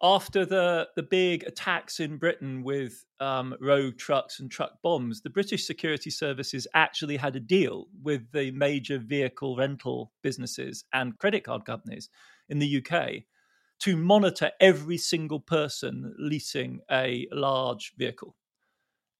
after 0.04 0.46
the, 0.46 0.90
the 0.98 1.04
big 1.04 1.46
attacks 1.46 2.02
in 2.02 2.18
Britain 2.18 2.64
with 2.64 3.06
um, 3.22 3.56
rogue 3.62 3.98
trucks 3.98 4.42
and 4.42 4.52
truck 4.52 4.74
bombs, 4.84 5.22
the 5.22 5.30
British 5.30 5.66
security 5.66 6.10
services 6.10 6.68
actually 6.74 7.16
had 7.16 7.38
a 7.38 7.40
deal 7.40 7.88
with 8.04 8.30
the 8.34 8.52
major 8.52 8.98
vehicle 9.00 9.56
rental 9.56 10.12
businesses 10.22 10.84
and 10.92 11.18
credit 11.18 11.46
card 11.46 11.64
companies 11.64 12.10
in 12.50 12.60
the 12.60 12.84
UK 12.86 13.24
to 13.80 13.96
monitor 13.96 14.52
every 14.60 14.98
single 14.98 15.40
person 15.40 16.14
leasing 16.20 16.82
a 16.92 17.26
large 17.32 17.94
vehicle 17.98 18.36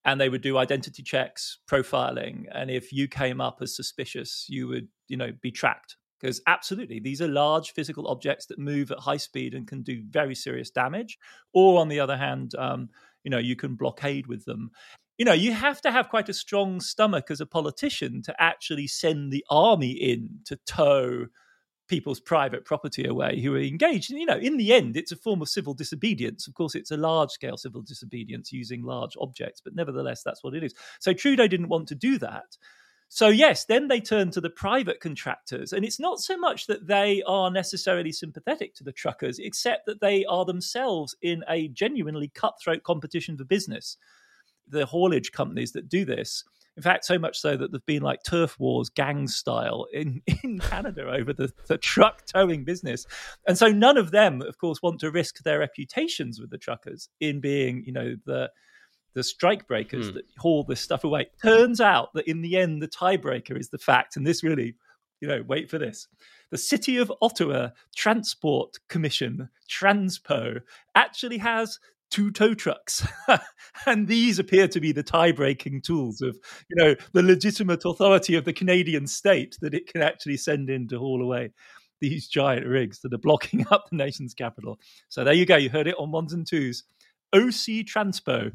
and 0.08 0.20
they 0.22 0.30
would 0.30 0.42
do 0.42 0.58
identity 0.58 1.04
checks, 1.04 1.60
profiling, 1.70 2.46
and 2.54 2.72
if 2.72 2.94
you 2.94 3.10
came 3.10 3.42
up 3.42 3.58
as 3.62 3.76
suspicious, 3.76 4.46
you 4.48 4.68
would, 4.70 4.88
you 5.10 5.18
know, 5.18 5.34
be 5.42 5.52
tracked. 5.52 5.98
Because 6.20 6.42
absolutely, 6.48 7.00
these 7.00 7.22
are 7.22 7.28
large 7.28 7.74
physical 7.74 8.08
objects 8.08 8.48
that 8.48 8.58
move 8.58 8.90
at 8.90 9.00
high 9.00 9.18
speed 9.18 9.54
and 9.54 9.68
can 9.68 9.84
do 9.84 10.02
very 10.10 10.34
serious 10.34 10.72
damage. 10.72 11.20
Or 11.54 11.80
on 11.80 11.90
the 11.90 12.00
other 12.00 12.18
hand, 12.18 12.56
um, 12.58 12.90
you 13.24 13.30
know, 13.30 13.38
you 13.38 13.58
can 13.58 13.76
blockade 13.76 14.28
with 14.28 14.46
them. 14.46 14.72
You 15.18 15.26
know, 15.26 15.34
you 15.34 15.52
have 15.52 15.82
to 15.82 15.92
have 15.92 16.10
quite 16.10 16.30
a 16.30 16.34
strong 16.34 16.80
stomach 16.80 17.30
as 17.30 17.42
a 17.42 17.46
politician 17.46 18.22
to 18.24 18.36
actually 18.42 18.88
send 18.88 19.32
the 19.32 19.44
army 19.50 19.92
in 19.92 20.40
to 20.46 20.58
tow 20.66 21.26
people's 21.88 22.20
private 22.20 22.66
property 22.66 23.06
away 23.06 23.40
who 23.40 23.56
are 23.56 23.62
engaged. 23.62 24.12
And, 24.12 24.20
you 24.20 24.26
know, 24.26 24.38
in 24.38 24.58
the 24.58 24.74
end, 24.74 24.98
it's 24.98 25.12
a 25.12 25.18
form 25.18 25.42
of 25.42 25.50
civil 25.50 25.74
disobedience. 25.74 26.48
Of 26.48 26.54
course, 26.54 26.76
it's 26.76 26.92
a 26.92 26.98
large 26.98 27.32
scale 27.32 27.58
civil 27.58 27.82
disobedience 27.82 28.52
using 28.52 28.84
large 28.84 29.16
objects, 29.20 29.62
but 29.62 29.76
nevertheless, 29.76 30.24
that's 30.24 30.44
what 30.44 30.54
it 30.54 30.64
is. 30.64 30.74
So 31.00 31.14
Trudeau 31.14 31.48
didn't 31.48 31.70
want 31.70 31.88
to 31.90 31.96
do 31.96 32.18
that. 32.20 32.58
So, 33.10 33.30
yes, 33.30 33.64
then 33.64 33.88
they 33.88 34.02
turn 34.02 34.32
to 34.32 34.42
the 34.42 34.50
private 34.50 35.00
contractors. 35.00 35.72
And 35.72 35.86
it's 35.86 36.00
not 36.00 36.20
so 36.20 36.38
much 36.38 36.68
that 36.68 36.88
they 36.88 37.24
are 37.26 37.50
necessarily 37.50 38.12
sympathetic 38.12 38.76
to 38.76 38.84
the 38.84 38.92
truckers, 38.92 39.40
except 39.40 39.86
that 39.86 40.02
they 40.02 40.26
are 40.26 40.44
themselves 40.44 41.16
in 41.22 41.44
a 41.48 41.70
genuinely 41.70 42.28
cutthroat 42.28 42.84
competition 42.84 43.38
for 43.38 43.46
business. 43.46 43.96
The 44.68 44.86
haulage 44.86 45.32
companies 45.32 45.72
that 45.72 45.88
do 45.88 46.04
this 46.04 46.44
in 46.78 46.84
fact, 46.84 47.06
so 47.06 47.18
much 47.18 47.40
so 47.40 47.58
that 47.58 47.72
there've 47.72 47.86
been 47.88 48.04
like 48.04 48.22
turf 48.22 48.58
wars, 48.60 48.90
gang 48.90 49.28
style, 49.28 49.88
in, 49.92 50.22
in 50.44 50.60
Canada 50.60 51.10
over 51.12 51.34
the, 51.34 51.52
the 51.68 51.78
truck 51.78 52.24
towing 52.28 52.64
business. 52.64 53.06
And 53.48 53.58
so 53.58 53.68
none 53.68 53.98
of 53.98 54.12
them, 54.12 54.44
of 54.44 54.60
course, 54.60 54.82
want 54.84 55.00
to 55.00 55.12
risk 55.12 55.44
their 55.44 55.60
reputations 55.60 56.40
with 56.40 56.52
the 56.52 56.58
truckers 56.60 57.10
in 57.20 57.42
being, 57.42 57.84
you 57.86 57.92
know, 57.92 58.16
the 58.26 58.52
the 59.14 59.24
strike 59.24 59.68
breakers 59.68 60.10
hmm. 60.10 60.14
that 60.14 60.26
haul 60.38 60.64
this 60.64 60.80
stuff 60.80 61.04
away. 61.04 61.26
Turns 61.42 61.82
out 61.82 62.14
that 62.14 62.30
in 62.30 62.44
the 62.44 62.56
end, 62.56 62.84
the 62.84 62.88
tiebreaker 62.88 63.60
is 63.60 63.70
the 63.70 63.80
fact, 63.80 64.16
and 64.16 64.28
this 64.28 64.44
really, 64.44 64.76
you 65.22 65.28
know, 65.28 65.44
wait 65.48 65.72
for 65.72 65.80
this. 65.80 66.08
The 66.52 66.58
City 66.60 66.98
of 66.98 67.12
Ottawa 67.20 67.70
Transport 67.96 68.78
Commission, 68.90 69.50
Transpo, 69.68 70.62
actually 70.94 71.40
has 71.40 71.80
two 72.10 72.32
tow 72.32 72.54
trucks. 72.54 73.06
and 73.86 74.08
these 74.08 74.40
appear 74.40 74.68
to 74.68 74.80
be 74.80 74.92
the 74.92 75.04
tie-breaking 75.04 75.82
tools 75.82 76.22
of, 76.22 76.38
you 76.70 76.76
know, 76.76 76.96
the 77.14 77.24
legitimate 77.24 77.86
authority 77.86 78.36
of 78.36 78.46
the 78.46 78.54
Canadian 78.54 79.08
state 79.08 79.58
that 79.62 79.74
it 79.74 79.88
can 79.88 80.02
actually 80.02 80.38
send 80.38 80.70
in 80.70 80.88
to 80.88 80.98
haul 80.98 81.22
away 81.22 81.52
these 82.00 82.28
giant 82.28 82.66
rigs 82.66 83.00
that 83.02 83.14
are 83.14 83.20
blocking 83.20 83.66
up 83.72 83.86
the 83.90 83.98
nation's 83.98 84.34
capital. 84.34 84.80
So 85.10 85.24
there 85.24 85.34
you 85.34 85.46
go. 85.46 85.58
You 85.58 85.70
heard 85.70 85.88
it 85.88 85.96
on 85.98 86.12
ones 86.12 86.34
and 86.34 86.46
Tooze. 86.46 86.84
OC 87.34 87.86
Transpo. 87.86 88.52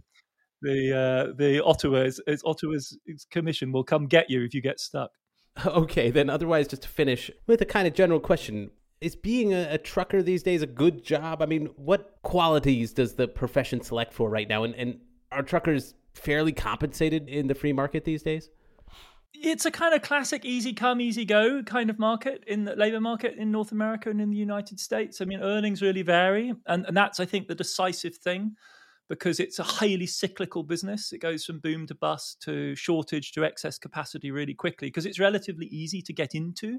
The 0.62 0.97
uh, 0.97 1.32
the 1.37 1.62
Ottawa's 1.64 2.21
Ottawa's 2.44 2.97
commission 3.32 3.73
will 3.73 3.82
come 3.82 4.06
get 4.06 4.30
you 4.30 4.44
if 4.44 4.54
you 4.54 4.62
get 4.62 4.80
stuck. 4.80 5.11
Okay, 5.66 6.11
then 6.11 6.30
otherwise, 6.30 6.68
just 6.68 6.82
to 6.82 6.88
finish 6.88 7.30
with 7.47 7.61
a 7.61 7.66
kind 7.66 7.87
of 7.87 7.92
general 7.92 8.21
question 8.21 8.71
is 9.02 9.16
being 9.16 9.52
a, 9.52 9.75
a, 9.75 9.78
trucker 9.78 10.23
these 10.23 10.42
days 10.42 10.62
a 10.62 10.66
good 10.66 11.02
job? 11.04 11.42
I 11.42 11.47
mean, 11.47 11.66
what 11.76 12.18
qualities 12.23 12.92
does 12.92 13.14
the 13.14 13.26
profession 13.26 13.82
select 13.82 14.12
for 14.12 14.30
right 14.30 14.49
now? 14.49 14.64
And, 14.64 14.75
and 14.76 15.00
are 15.30 15.42
truckers 15.42 15.94
fairly 16.14 16.52
compensated 16.52 17.28
in 17.28 17.49
the 17.49 17.54
free 17.54 17.73
market 17.73 18.04
these 18.04 18.23
days? 18.23 18.50
It's 19.35 19.66
a 19.66 19.71
kind 19.71 19.94
of 19.94 20.02
classic 20.02 20.44
easy 20.44 20.73
come, 20.73 21.00
easy 21.00 21.25
go 21.25 21.62
kind 21.62 21.90
of 21.90 21.99
market 21.99 22.44
in 22.47 22.64
the 22.64 22.76
labor 22.76 23.00
market 23.00 23.35
in 23.38 23.50
North 23.50 23.73
America 23.73 24.11
and 24.11 24.21
in 24.21 24.30
the 24.30 24.37
United 24.37 24.78
States. 24.78 25.21
I 25.21 25.25
mean, 25.25 25.40
earnings 25.40 25.82
really 25.82 26.02
vary. 26.02 26.52
And, 26.66 26.87
and 26.87 26.97
that's, 26.97 27.18
I 27.18 27.25
think, 27.25 27.49
the 27.49 27.54
decisive 27.54 28.16
thing 28.16 28.54
because 29.09 29.40
it's 29.40 29.59
a 29.59 29.62
highly 29.64 30.06
cyclical 30.06 30.62
business. 30.62 31.12
It 31.12 31.18
goes 31.18 31.44
from 31.44 31.59
boom 31.59 31.87
to 31.88 31.94
bust 31.94 32.40
to 32.42 32.76
shortage 32.76 33.32
to 33.32 33.44
excess 33.44 33.78
capacity 33.78 34.30
really 34.30 34.54
quickly 34.54 34.88
because 34.88 35.06
it's 35.06 35.18
relatively 35.18 35.66
easy 35.66 36.02
to 36.02 36.12
get 36.12 36.35
into 36.35 36.78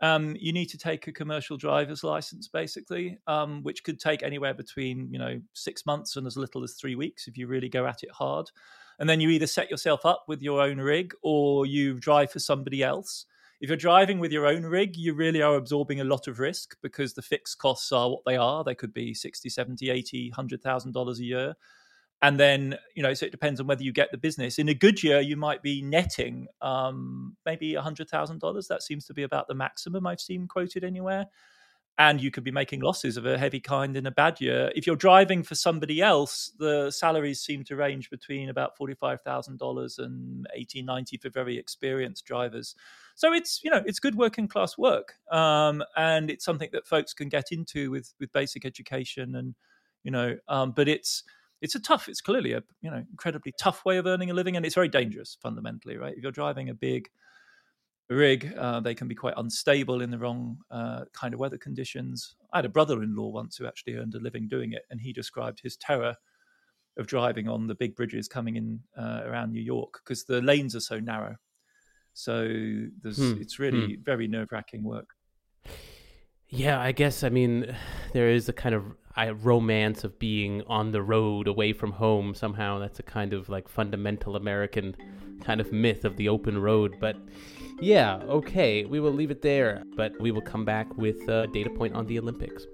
um, 0.00 0.36
you 0.38 0.52
need 0.52 0.66
to 0.66 0.78
take 0.78 1.06
a 1.06 1.12
commercial 1.12 1.56
driver's 1.56 2.02
license, 2.02 2.48
basically, 2.48 3.18
um, 3.26 3.62
which 3.62 3.84
could 3.84 4.00
take 4.00 4.22
anywhere 4.22 4.54
between 4.54 5.08
you 5.12 5.18
know 5.18 5.40
six 5.52 5.84
months 5.84 6.16
and 6.16 6.26
as 6.26 6.36
little 6.36 6.64
as 6.64 6.74
three 6.74 6.94
weeks 6.94 7.28
if 7.28 7.36
you 7.36 7.46
really 7.46 7.68
go 7.68 7.86
at 7.86 8.02
it 8.02 8.10
hard. 8.10 8.50
And 8.98 9.08
then 9.08 9.20
you 9.20 9.30
either 9.30 9.46
set 9.46 9.70
yourself 9.70 10.04
up 10.04 10.24
with 10.28 10.42
your 10.42 10.60
own 10.60 10.78
rig 10.78 11.14
or 11.22 11.64
you 11.64 11.98
drive 11.98 12.30
for 12.30 12.38
somebody 12.38 12.82
else. 12.82 13.24
If 13.60 13.68
you're 13.68 13.76
driving 13.76 14.20
with 14.20 14.32
your 14.32 14.46
own 14.46 14.64
rig, 14.64 14.96
you 14.96 15.14
really 15.14 15.42
are 15.42 15.56
absorbing 15.56 16.00
a 16.00 16.04
lot 16.04 16.28
of 16.28 16.38
risk 16.38 16.76
because 16.82 17.14
the 17.14 17.22
fixed 17.22 17.58
costs 17.58 17.92
are 17.92 18.10
what 18.10 18.22
they 18.26 18.36
are. 18.36 18.62
They 18.62 18.74
could 18.74 18.92
be 18.92 19.14
60, 19.14 19.48
70, 19.48 19.90
80, 19.90 20.32
$100,000 20.36 21.18
a 21.18 21.24
year 21.24 21.54
and 22.22 22.38
then 22.38 22.76
you 22.94 23.02
know 23.02 23.14
so 23.14 23.26
it 23.26 23.32
depends 23.32 23.60
on 23.60 23.66
whether 23.66 23.82
you 23.82 23.92
get 23.92 24.10
the 24.10 24.18
business. 24.18 24.58
In 24.58 24.68
a 24.68 24.74
good 24.74 25.02
year 25.02 25.20
you 25.20 25.36
might 25.36 25.62
be 25.62 25.82
netting 25.82 26.46
um, 26.60 27.36
maybe 27.46 27.74
$100000 27.74 28.68
that 28.68 28.82
seems 28.82 29.06
to 29.06 29.14
be 29.14 29.22
about 29.22 29.48
the 29.48 29.54
maximum 29.54 30.06
i've 30.06 30.20
seen 30.20 30.46
quoted 30.46 30.84
anywhere. 30.84 31.26
And 31.98 32.18
you 32.18 32.30
could 32.30 32.44
be 32.44 32.50
making 32.50 32.80
losses 32.80 33.18
of 33.18 33.26
a 33.26 33.36
heavy 33.36 33.60
kind 33.60 33.94
in 33.94 34.06
a 34.06 34.10
bad 34.10 34.40
year. 34.40 34.72
If 34.74 34.86
you're 34.86 34.96
driving 34.96 35.42
for 35.42 35.54
somebody 35.54 36.00
else 36.00 36.52
the 36.58 36.90
salaries 36.90 37.40
seem 37.40 37.64
to 37.64 37.76
range 37.76 38.08
between 38.10 38.48
about 38.48 38.78
$45000 38.78 39.98
and 39.98 40.46
80 40.54 40.82
90 40.82 41.16
for 41.18 41.30
very 41.30 41.58
experienced 41.58 42.24
drivers. 42.26 42.74
So 43.16 43.32
it's 43.32 43.62
you 43.62 43.70
know 43.70 43.82
it's 43.86 43.98
good 43.98 44.14
working 44.14 44.48
class 44.48 44.78
work. 44.78 45.14
Um, 45.30 45.82
and 45.96 46.30
it's 46.30 46.44
something 46.44 46.70
that 46.72 46.86
folks 46.86 47.14
can 47.14 47.28
get 47.28 47.50
into 47.50 47.90
with 47.90 48.12
with 48.20 48.32
basic 48.32 48.64
education 48.64 49.34
and 49.36 49.54
you 50.04 50.10
know 50.10 50.36
um, 50.48 50.72
but 50.72 50.88
it's 50.88 51.22
it's 51.60 51.74
a 51.74 51.80
tough. 51.80 52.08
It's 52.08 52.20
clearly 52.20 52.52
a 52.52 52.62
you 52.82 52.90
know 52.90 53.04
incredibly 53.10 53.52
tough 53.58 53.84
way 53.84 53.98
of 53.98 54.06
earning 54.06 54.30
a 54.30 54.34
living, 54.34 54.56
and 54.56 54.64
it's 54.64 54.74
very 54.74 54.88
dangerous 54.88 55.36
fundamentally, 55.42 55.96
right? 55.96 56.14
If 56.16 56.22
you're 56.22 56.32
driving 56.32 56.70
a 56.70 56.74
big 56.74 57.08
rig, 58.08 58.52
uh, 58.58 58.80
they 58.80 58.94
can 58.94 59.08
be 59.08 59.14
quite 59.14 59.34
unstable 59.36 60.02
in 60.02 60.10
the 60.10 60.18
wrong 60.18 60.58
uh, 60.70 61.04
kind 61.12 61.32
of 61.32 61.40
weather 61.40 61.58
conditions. 61.58 62.34
I 62.52 62.58
had 62.58 62.64
a 62.64 62.70
brother-in-law 62.70 63.28
once 63.28 63.56
who 63.56 63.66
actually 63.66 63.94
earned 63.94 64.14
a 64.14 64.20
living 64.20 64.48
doing 64.48 64.72
it, 64.72 64.82
and 64.90 65.00
he 65.00 65.12
described 65.12 65.60
his 65.62 65.76
terror 65.76 66.16
of 66.98 67.06
driving 67.06 67.48
on 67.48 67.66
the 67.66 67.74
big 67.74 67.94
bridges 67.94 68.26
coming 68.26 68.56
in 68.56 68.80
uh, 68.98 69.22
around 69.24 69.52
New 69.52 69.62
York 69.62 70.00
because 70.02 70.24
the 70.24 70.42
lanes 70.42 70.74
are 70.74 70.80
so 70.80 70.98
narrow. 70.98 71.36
So 72.14 72.48
there's, 73.00 73.18
hmm. 73.18 73.40
it's 73.40 73.58
really 73.58 73.94
hmm. 73.94 74.02
very 74.02 74.26
nerve-wracking 74.26 74.82
work. 74.82 75.10
Yeah, 76.52 76.80
I 76.80 76.90
guess 76.90 77.22
I 77.22 77.28
mean 77.28 77.76
there 78.12 78.28
is 78.28 78.48
a 78.48 78.52
kind 78.52 78.74
of 78.74 78.84
a 79.16 79.34
romance 79.34 80.04
of 80.04 80.18
being 80.18 80.62
on 80.66 80.92
the 80.92 81.02
road 81.02 81.46
away 81.46 81.72
from 81.72 81.92
home 81.92 82.34
somehow. 82.34 82.78
That's 82.78 82.98
a 82.98 83.04
kind 83.04 83.32
of 83.32 83.48
like 83.48 83.68
fundamental 83.68 84.36
American 84.36 84.96
kind 85.42 85.60
of 85.60 85.72
myth 85.72 86.04
of 86.04 86.16
the 86.16 86.28
open 86.28 86.58
road. 86.60 86.96
But 87.00 87.16
yeah, 87.80 88.16
okay, 88.28 88.84
we 88.84 88.98
will 88.98 89.12
leave 89.12 89.30
it 89.30 89.42
there. 89.42 89.84
But 89.96 90.20
we 90.20 90.32
will 90.32 90.42
come 90.42 90.64
back 90.64 90.96
with 90.96 91.28
a 91.28 91.46
data 91.52 91.70
point 91.70 91.94
on 91.94 92.06
the 92.06 92.18
Olympics. 92.18 92.66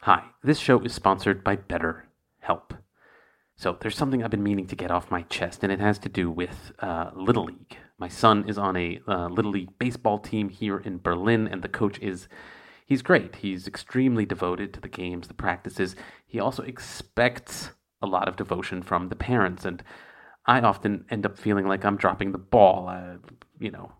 Hi, 0.00 0.24
this 0.42 0.58
show 0.58 0.80
is 0.80 0.92
sponsored 0.92 1.42
by 1.42 1.56
Better 1.56 2.04
Help. 2.44 2.74
So 3.56 3.78
there's 3.80 3.96
something 3.96 4.22
I've 4.22 4.30
been 4.30 4.42
meaning 4.42 4.66
to 4.66 4.76
get 4.76 4.90
off 4.90 5.10
my 5.10 5.22
chest, 5.22 5.62
and 5.62 5.72
it 5.72 5.80
has 5.80 5.98
to 6.00 6.10
do 6.10 6.30
with 6.30 6.72
uh, 6.78 7.10
Little 7.14 7.44
League. 7.44 7.78
My 7.96 8.08
son 8.08 8.46
is 8.46 8.58
on 8.58 8.76
a 8.76 9.00
uh, 9.08 9.28
Little 9.28 9.52
League 9.52 9.78
baseball 9.78 10.18
team 10.18 10.50
here 10.50 10.76
in 10.76 10.98
Berlin, 10.98 11.48
and 11.48 11.62
the 11.62 11.68
coach 11.68 11.98
is. 12.00 12.28
He's 12.84 13.00
great. 13.00 13.36
He's 13.36 13.66
extremely 13.66 14.26
devoted 14.26 14.74
to 14.74 14.80
the 14.82 14.90
games, 14.90 15.26
the 15.26 15.32
practices. 15.32 15.96
He 16.26 16.38
also 16.38 16.62
expects 16.64 17.70
a 18.02 18.06
lot 18.06 18.28
of 18.28 18.36
devotion 18.36 18.82
from 18.82 19.08
the 19.08 19.16
parents, 19.16 19.64
and 19.64 19.82
I 20.44 20.60
often 20.60 21.06
end 21.08 21.24
up 21.24 21.38
feeling 21.38 21.66
like 21.66 21.82
I'm 21.82 21.96
dropping 21.96 22.32
the 22.32 22.38
ball. 22.38 22.88
Uh, 22.90 23.16
you 23.58 23.70
know, 23.70 23.90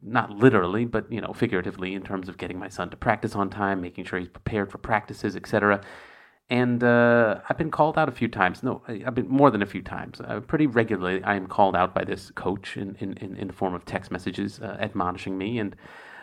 not 0.00 0.30
literally, 0.30 0.86
but 0.86 1.12
you 1.12 1.20
know, 1.20 1.34
figuratively, 1.34 1.92
in 1.92 2.04
terms 2.04 2.30
of 2.30 2.38
getting 2.38 2.58
my 2.58 2.68
son 2.68 2.88
to 2.88 2.96
practice 2.96 3.34
on 3.34 3.50
time, 3.50 3.82
making 3.82 4.06
sure 4.06 4.18
he's 4.18 4.28
prepared 4.28 4.70
for 4.70 4.78
practices, 4.78 5.36
etc. 5.36 5.82
And 6.52 6.84
uh, 6.84 7.40
I've 7.48 7.56
been 7.56 7.70
called 7.70 7.96
out 7.96 8.10
a 8.10 8.12
few 8.12 8.28
times. 8.28 8.62
No, 8.62 8.82
I've 8.86 9.14
been 9.14 9.26
more 9.26 9.50
than 9.50 9.62
a 9.62 9.66
few 9.66 9.80
times. 9.80 10.20
Uh, 10.20 10.40
pretty 10.40 10.66
regularly, 10.66 11.24
I 11.24 11.34
am 11.34 11.46
called 11.46 11.74
out 11.74 11.94
by 11.94 12.04
this 12.04 12.30
coach 12.32 12.76
in, 12.76 12.94
in, 12.96 13.16
in, 13.16 13.46
the 13.46 13.54
form 13.54 13.72
of 13.72 13.86
text 13.86 14.10
messages 14.10 14.60
uh, 14.60 14.76
admonishing 14.78 15.38
me. 15.38 15.58
And 15.58 15.74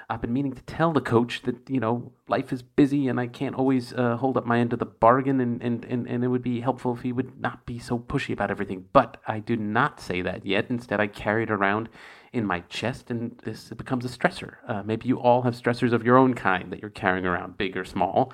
I've 0.08 0.22
been 0.22 0.32
meaning 0.32 0.54
to 0.54 0.62
tell 0.62 0.94
the 0.94 1.02
coach 1.02 1.42
that, 1.46 1.68
you 1.68 1.80
know, 1.80 2.12
life 2.28 2.54
is 2.54 2.62
busy 2.62 3.08
and 3.08 3.20
I 3.20 3.26
can't 3.26 3.56
always 3.56 3.92
uh, 3.92 4.18
hold 4.18 4.38
up 4.38 4.46
my 4.46 4.60
end 4.60 4.72
of 4.72 4.78
the 4.78 4.86
bargain. 4.86 5.42
And, 5.42 5.64
and, 5.64 5.84
and, 5.86 6.08
and 6.08 6.24
it 6.24 6.28
would 6.28 6.44
be 6.44 6.62
helpful 6.62 6.94
if 6.94 7.02
he 7.02 7.12
would 7.12 7.42
not 7.42 7.66
be 7.66 7.80
so 7.80 7.98
pushy 7.98 8.32
about 8.32 8.52
everything. 8.52 8.86
But 8.94 9.18
I 9.26 9.40
do 9.40 9.56
not 9.56 10.00
say 10.00 10.22
that 10.22 10.46
yet. 10.46 10.68
Instead, 10.70 11.00
I 11.00 11.08
carry 11.08 11.42
it 11.42 11.50
around 11.50 11.90
in 12.34 12.46
my 12.46 12.60
chest, 12.70 13.10
and 13.10 13.36
this 13.46 13.70
becomes 13.70 14.06
a 14.06 14.10
stressor. 14.10 14.58
Uh, 14.68 14.84
maybe 14.84 15.08
you 15.08 15.20
all 15.20 15.42
have 15.42 15.56
stressors 15.56 15.92
of 15.92 16.06
your 16.06 16.18
own 16.18 16.36
kind 16.36 16.72
that 16.72 16.82
you're 16.84 16.92
carrying 16.92 17.26
around, 17.26 17.58
big 17.58 17.76
or 17.76 17.84
small. 17.84 18.32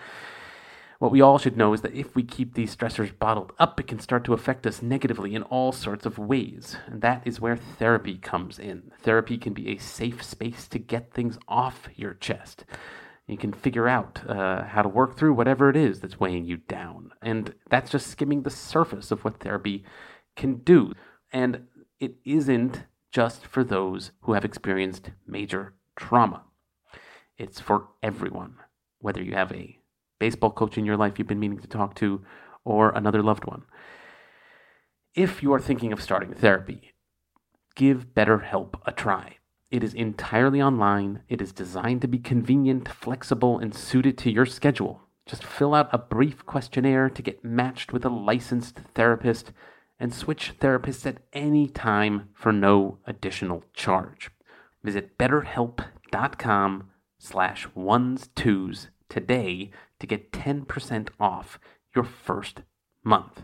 What 0.99 1.11
we 1.11 1.21
all 1.21 1.37
should 1.37 1.57
know 1.57 1.73
is 1.73 1.81
that 1.81 1.93
if 1.93 2.15
we 2.15 2.23
keep 2.23 2.53
these 2.53 2.75
stressors 2.75 3.17
bottled 3.17 3.51
up, 3.59 3.79
it 3.79 3.87
can 3.87 3.99
start 3.99 4.23
to 4.25 4.33
affect 4.33 4.65
us 4.65 4.81
negatively 4.81 5.35
in 5.35 5.43
all 5.43 5.71
sorts 5.71 6.05
of 6.05 6.17
ways. 6.17 6.77
And 6.87 7.01
that 7.01 7.21
is 7.25 7.41
where 7.41 7.57
therapy 7.57 8.17
comes 8.17 8.57
in. 8.57 8.91
Therapy 9.01 9.37
can 9.37 9.53
be 9.53 9.69
a 9.69 9.77
safe 9.77 10.23
space 10.23 10.67
to 10.69 10.79
get 10.79 11.11
things 11.11 11.37
off 11.47 11.89
your 11.95 12.13
chest. 12.13 12.63
You 13.27 13.37
can 13.37 13.51
figure 13.51 13.87
out 13.87 14.21
uh, 14.27 14.63
how 14.63 14.83
to 14.83 14.89
work 14.89 15.17
through 15.17 15.33
whatever 15.33 15.69
it 15.69 15.75
is 15.75 15.99
that's 15.99 16.19
weighing 16.19 16.45
you 16.45 16.57
down. 16.57 17.11
And 17.21 17.55
that's 17.69 17.91
just 17.91 18.07
skimming 18.07 18.43
the 18.43 18.49
surface 18.49 19.11
of 19.11 19.25
what 19.25 19.39
therapy 19.39 19.83
can 20.35 20.57
do. 20.57 20.93
And 21.33 21.67
it 21.99 22.15
isn't 22.23 22.83
just 23.11 23.45
for 23.47 23.63
those 23.63 24.11
who 24.21 24.33
have 24.33 24.45
experienced 24.45 25.11
major 25.25 25.73
trauma, 25.95 26.43
it's 27.37 27.59
for 27.59 27.87
everyone, 28.03 28.57
whether 28.99 29.23
you 29.23 29.33
have 29.33 29.51
a 29.51 29.79
baseball 30.19 30.51
coach 30.51 30.77
in 30.77 30.85
your 30.85 30.97
life 30.97 31.17
you've 31.17 31.27
been 31.27 31.39
meaning 31.39 31.59
to 31.59 31.67
talk 31.67 31.95
to, 31.95 32.21
or 32.63 32.91
another 32.91 33.21
loved 33.21 33.45
one. 33.45 33.63
If 35.13 35.41
you 35.41 35.53
are 35.53 35.59
thinking 35.59 35.93
of 35.93 36.01
starting 36.01 36.33
therapy, 36.33 36.93
give 37.75 38.13
BetterHelp 38.13 38.75
a 38.85 38.91
try. 38.91 39.37
It 39.71 39.83
is 39.83 39.93
entirely 39.93 40.61
online. 40.61 41.21
It 41.27 41.41
is 41.41 41.51
designed 41.51 42.01
to 42.01 42.07
be 42.07 42.19
convenient, 42.19 42.87
flexible, 42.89 43.57
and 43.59 43.73
suited 43.73 44.17
to 44.19 44.31
your 44.31 44.45
schedule. 44.45 45.01
Just 45.25 45.43
fill 45.43 45.73
out 45.73 45.89
a 45.91 45.97
brief 45.97 46.45
questionnaire 46.45 47.09
to 47.09 47.21
get 47.21 47.43
matched 47.43 47.91
with 47.91 48.05
a 48.05 48.09
licensed 48.09 48.79
therapist 48.93 49.51
and 49.99 50.13
switch 50.13 50.53
therapists 50.59 51.05
at 51.05 51.17
any 51.33 51.67
time 51.67 52.29
for 52.33 52.51
no 52.51 52.99
additional 53.07 53.63
charge. 53.73 54.29
Visit 54.83 55.17
betterhelp.com 55.17 56.89
slash 57.17 57.67
ones 57.73 58.29
twos 58.35 58.89
today 59.09 59.71
to 59.99 60.07
get 60.07 60.31
10% 60.31 61.09
off 61.19 61.59
your 61.95 62.03
first 62.03 62.61
month. 63.03 63.43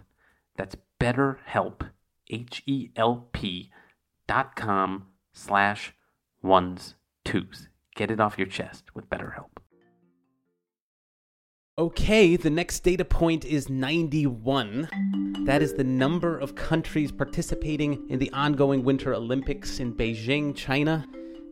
That's 0.57 0.75
betterhelp, 0.99 1.89
H-E-L-P 2.29 3.71
dot 4.27 4.55
com 4.55 5.07
slash 5.33 5.93
ones 6.41 6.95
twos. 7.25 7.67
Get 7.95 8.11
it 8.11 8.19
off 8.19 8.37
your 8.37 8.47
chest 8.47 8.95
with 8.95 9.09
BetterHelp. 9.09 9.57
Okay, 11.77 12.35
the 12.35 12.49
next 12.49 12.81
data 12.81 13.03
point 13.03 13.43
is 13.45 13.69
91. 13.69 14.87
That 15.45 15.61
is 15.61 15.73
the 15.73 15.83
number 15.83 16.37
of 16.37 16.53
countries 16.53 17.11
participating 17.11 18.07
in 18.09 18.19
the 18.19 18.31
ongoing 18.33 18.83
Winter 18.83 19.15
Olympics 19.15 19.79
in 19.79 19.93
Beijing, 19.93 20.55
China. 20.55 21.07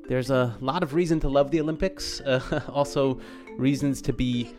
There's 0.07 0.29
a 0.29 0.55
lot 0.59 0.83
of 0.83 0.93
reason 0.93 1.19
to 1.21 1.29
love 1.29 1.51
the 1.51 1.62
Olympics, 1.62 2.21
uh, 2.21 2.62
also 2.69 3.19
reasons 3.57 4.01
to 4.03 4.13
be 4.13 4.53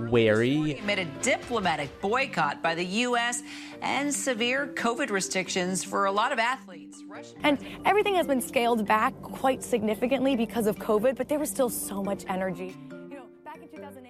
wary. 0.00 0.78
Amid 0.78 0.98
a 0.98 1.04
diplomatic 1.22 2.00
boycott 2.00 2.62
by 2.62 2.74
the 2.74 2.84
U.S. 2.84 3.42
and 3.82 4.14
severe 4.14 4.68
COVID 4.68 5.10
restrictions 5.10 5.84
for 5.84 6.06
a 6.06 6.12
lot 6.12 6.32
of 6.32 6.38
athletes. 6.38 7.02
And 7.42 7.58
everything 7.84 8.14
has 8.14 8.26
been 8.26 8.40
scaled 8.40 8.86
back 8.86 9.20
quite 9.22 9.62
significantly 9.62 10.36
because 10.36 10.66
of 10.66 10.76
COVID, 10.76 11.16
but 11.16 11.28
there 11.28 11.38
was 11.38 11.50
still 11.50 11.70
so 11.70 12.02
much 12.02 12.24
energy. 12.28 12.76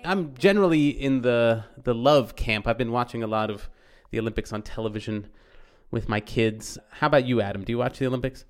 I'm 0.04 0.34
generally 0.34 0.88
in 0.88 1.22
the 1.22 1.64
the 1.82 1.94
love 1.94 2.36
camp. 2.36 2.66
I've 2.66 2.78
been 2.78 2.92
watching 2.92 3.22
a 3.22 3.26
lot 3.26 3.50
of 3.50 3.68
the 4.10 4.18
Olympics 4.18 4.52
on 4.52 4.62
television 4.62 5.28
with 5.90 6.08
my 6.08 6.20
kids. 6.20 6.78
How 6.90 7.06
about 7.06 7.24
you, 7.24 7.40
Adam? 7.40 7.64
Do 7.64 7.72
you 7.72 7.78
watch 7.78 7.98
the 7.98 8.06
Olympics? 8.06 8.44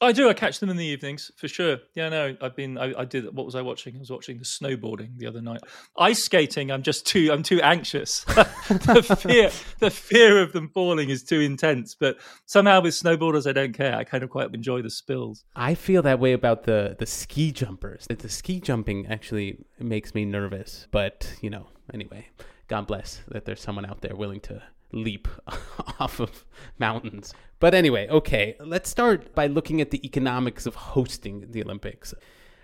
I 0.00 0.12
do. 0.12 0.28
I 0.28 0.34
catch 0.34 0.58
them 0.58 0.70
in 0.70 0.76
the 0.76 0.84
evenings 0.84 1.30
for 1.36 1.46
sure. 1.46 1.78
Yeah, 1.94 2.08
no, 2.08 2.36
I've 2.40 2.56
been. 2.56 2.76
I, 2.78 2.92
I, 3.00 3.04
did. 3.04 3.34
What 3.34 3.46
was 3.46 3.54
I 3.54 3.62
watching? 3.62 3.96
I 3.96 4.00
was 4.00 4.10
watching 4.10 4.38
the 4.38 4.44
snowboarding 4.44 5.16
the 5.18 5.26
other 5.26 5.40
night. 5.40 5.60
Ice 5.98 6.24
skating. 6.24 6.70
I'm 6.70 6.82
just 6.82 7.06
too. 7.06 7.30
I'm 7.32 7.42
too 7.42 7.60
anxious. 7.62 8.24
the 8.24 9.18
fear. 9.20 9.50
the 9.78 9.90
fear 9.90 10.42
of 10.42 10.52
them 10.52 10.68
falling 10.74 11.10
is 11.10 11.22
too 11.22 11.40
intense. 11.40 11.94
But 11.94 12.16
somehow 12.46 12.80
with 12.80 12.94
snowboarders, 12.94 13.48
I 13.48 13.52
don't 13.52 13.72
care. 13.72 13.96
I 13.96 14.04
kind 14.04 14.24
of 14.24 14.30
quite 14.30 14.52
enjoy 14.52 14.82
the 14.82 14.90
spills. 14.90 15.44
I 15.54 15.74
feel 15.74 16.02
that 16.02 16.18
way 16.18 16.32
about 16.32 16.64
the 16.64 16.96
the 16.98 17.06
ski 17.06 17.52
jumpers. 17.52 18.06
The 18.08 18.28
ski 18.28 18.60
jumping 18.60 19.06
actually 19.06 19.64
makes 19.78 20.14
me 20.14 20.24
nervous. 20.24 20.88
But 20.90 21.32
you 21.40 21.50
know, 21.50 21.68
anyway, 21.92 22.28
God 22.66 22.86
bless 22.86 23.22
that 23.28 23.44
there's 23.44 23.60
someone 23.60 23.86
out 23.86 24.00
there 24.00 24.16
willing 24.16 24.40
to 24.40 24.62
leap 24.94 25.28
off 26.00 26.20
of 26.20 26.44
mountains. 26.78 27.34
But 27.60 27.74
anyway, 27.74 28.08
okay, 28.08 28.56
let's 28.60 28.90
start 28.90 29.34
by 29.34 29.46
looking 29.46 29.80
at 29.80 29.90
the 29.90 30.04
economics 30.06 30.66
of 30.66 30.74
hosting 30.74 31.50
the 31.50 31.62
Olympics. 31.62 32.14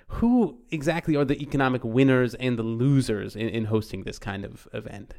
Who 0.09 0.59
exactly 0.71 1.17
are 1.17 1.25
the 1.25 1.41
economic 1.41 1.85
winners 1.85 2.35
and 2.35 2.59
the 2.59 2.65
losers 2.65 3.37
in, 3.37 3.49
in 3.49 3.67
hosting 3.67 4.03
this 4.03 4.19
kind 4.19 4.45
of 4.45 4.67
event? 4.73 5.15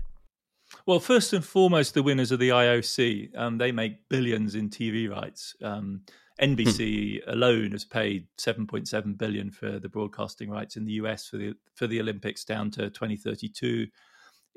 Well, 0.85 0.99
first 0.99 1.33
and 1.33 1.43
foremost, 1.43 1.93
the 1.93 2.03
winners 2.03 2.31
are 2.31 2.37
the 2.37 2.49
IOC. 2.49 3.37
Um, 3.37 3.57
they 3.57 3.71
make 3.71 4.09
billions 4.09 4.55
in 4.55 4.69
TV 4.69 5.09
rights. 5.09 5.55
Um, 5.61 6.01
NBC 6.41 7.23
hmm. 7.23 7.29
alone 7.29 7.71
has 7.71 7.85
paid 7.85 8.27
7.7 8.37 9.17
billion 9.17 9.51
for 9.51 9.79
the 9.79 9.89
broadcasting 9.89 10.49
rights 10.49 10.75
in 10.75 10.85
the 10.85 10.93
US 10.93 11.27
for 11.27 11.37
the 11.37 11.53
for 11.75 11.87
the 11.87 11.99
Olympics 11.99 12.43
down 12.43 12.71
to 12.71 12.89
2032 12.89 13.87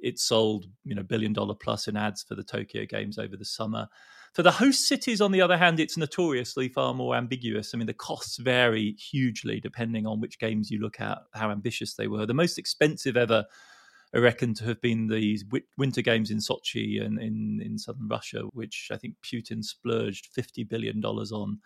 it 0.04 0.18
sold 0.18 0.66
you 0.84 0.94
know 0.94 1.02
billion 1.02 1.32
dollar 1.32 1.54
plus 1.54 1.88
in 1.88 1.96
ads 1.96 2.22
for 2.22 2.34
the 2.34 2.44
Tokyo 2.44 2.84
Games 2.84 3.18
over 3.18 3.36
the 3.36 3.44
summer. 3.44 3.88
For 4.34 4.42
the 4.42 4.50
host 4.50 4.88
cities, 4.88 5.20
on 5.20 5.30
the 5.30 5.40
other 5.40 5.56
hand, 5.56 5.78
it's 5.78 5.96
notoriously 5.96 6.68
far 6.68 6.92
more 6.92 7.14
ambiguous. 7.14 7.72
I 7.72 7.78
mean, 7.78 7.86
the 7.86 7.94
costs 7.94 8.36
vary 8.36 8.92
hugely 8.92 9.60
depending 9.60 10.06
on 10.06 10.20
which 10.20 10.40
games 10.40 10.70
you 10.72 10.80
look 10.80 11.00
at, 11.00 11.18
how 11.34 11.50
ambitious 11.50 11.94
they 11.94 12.08
were. 12.08 12.26
The 12.26 12.34
most 12.34 12.58
expensive 12.58 13.16
ever 13.16 13.44
are 14.12 14.20
reckoned 14.20 14.56
to 14.56 14.64
have 14.64 14.80
been 14.80 15.06
these 15.06 15.44
winter 15.78 16.02
games 16.02 16.30
in 16.32 16.38
Sochi 16.38 17.04
and 17.04 17.20
in, 17.20 17.60
in 17.64 17.78
southern 17.78 18.08
Russia, 18.08 18.42
which 18.52 18.88
I 18.90 18.96
think 18.96 19.14
Putin 19.22 19.64
splurged 19.64 20.34
$50 20.36 20.68
billion 20.68 21.02
on. 21.04 21.60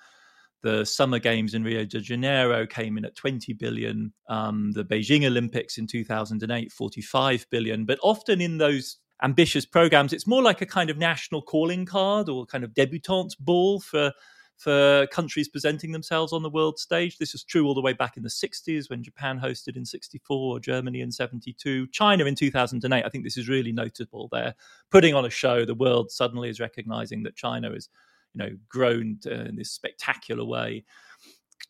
The 0.62 0.84
Summer 0.84 1.18
Games 1.18 1.54
in 1.54 1.62
Rio 1.62 1.84
de 1.84 2.00
Janeiro 2.00 2.66
came 2.66 2.98
in 2.98 3.04
at 3.04 3.14
20 3.14 3.52
billion. 3.54 4.12
Um, 4.28 4.72
the 4.72 4.84
Beijing 4.84 5.26
Olympics 5.26 5.78
in 5.78 5.86
2008, 5.86 6.72
45 6.72 7.46
billion. 7.50 7.84
But 7.84 7.98
often 8.02 8.40
in 8.40 8.58
those 8.58 8.96
ambitious 9.22 9.64
programs, 9.64 10.12
it's 10.12 10.26
more 10.26 10.42
like 10.42 10.60
a 10.60 10.66
kind 10.66 10.90
of 10.90 10.98
national 10.98 11.42
calling 11.42 11.86
card 11.86 12.28
or 12.28 12.46
kind 12.46 12.64
of 12.64 12.74
debutante 12.74 13.36
ball 13.40 13.80
for 13.80 14.12
for 14.58 15.06
countries 15.12 15.48
presenting 15.48 15.92
themselves 15.92 16.32
on 16.32 16.42
the 16.42 16.50
world 16.50 16.78
stage. 16.78 17.16
This 17.16 17.32
was 17.32 17.44
true 17.44 17.64
all 17.64 17.74
the 17.74 17.80
way 17.80 17.92
back 17.92 18.16
in 18.16 18.24
the 18.24 18.28
60s 18.28 18.90
when 18.90 19.04
Japan 19.04 19.38
hosted 19.38 19.76
in 19.76 19.84
64, 19.84 20.58
Germany 20.58 21.00
in 21.00 21.12
72, 21.12 21.86
China 21.88 22.24
in 22.24 22.34
2008. 22.34 23.04
I 23.04 23.08
think 23.08 23.22
this 23.22 23.36
is 23.36 23.48
really 23.48 23.70
notable. 23.70 24.28
They're 24.32 24.54
putting 24.90 25.14
on 25.14 25.24
a 25.24 25.30
show. 25.30 25.64
The 25.64 25.76
world 25.76 26.10
suddenly 26.10 26.48
is 26.48 26.58
recognizing 26.58 27.22
that 27.22 27.36
China 27.36 27.70
is, 27.70 27.88
you 28.34 28.38
know, 28.38 28.50
grown 28.68 29.18
in 29.26 29.56
this 29.56 29.70
spectacular 29.70 30.44
way. 30.44 30.84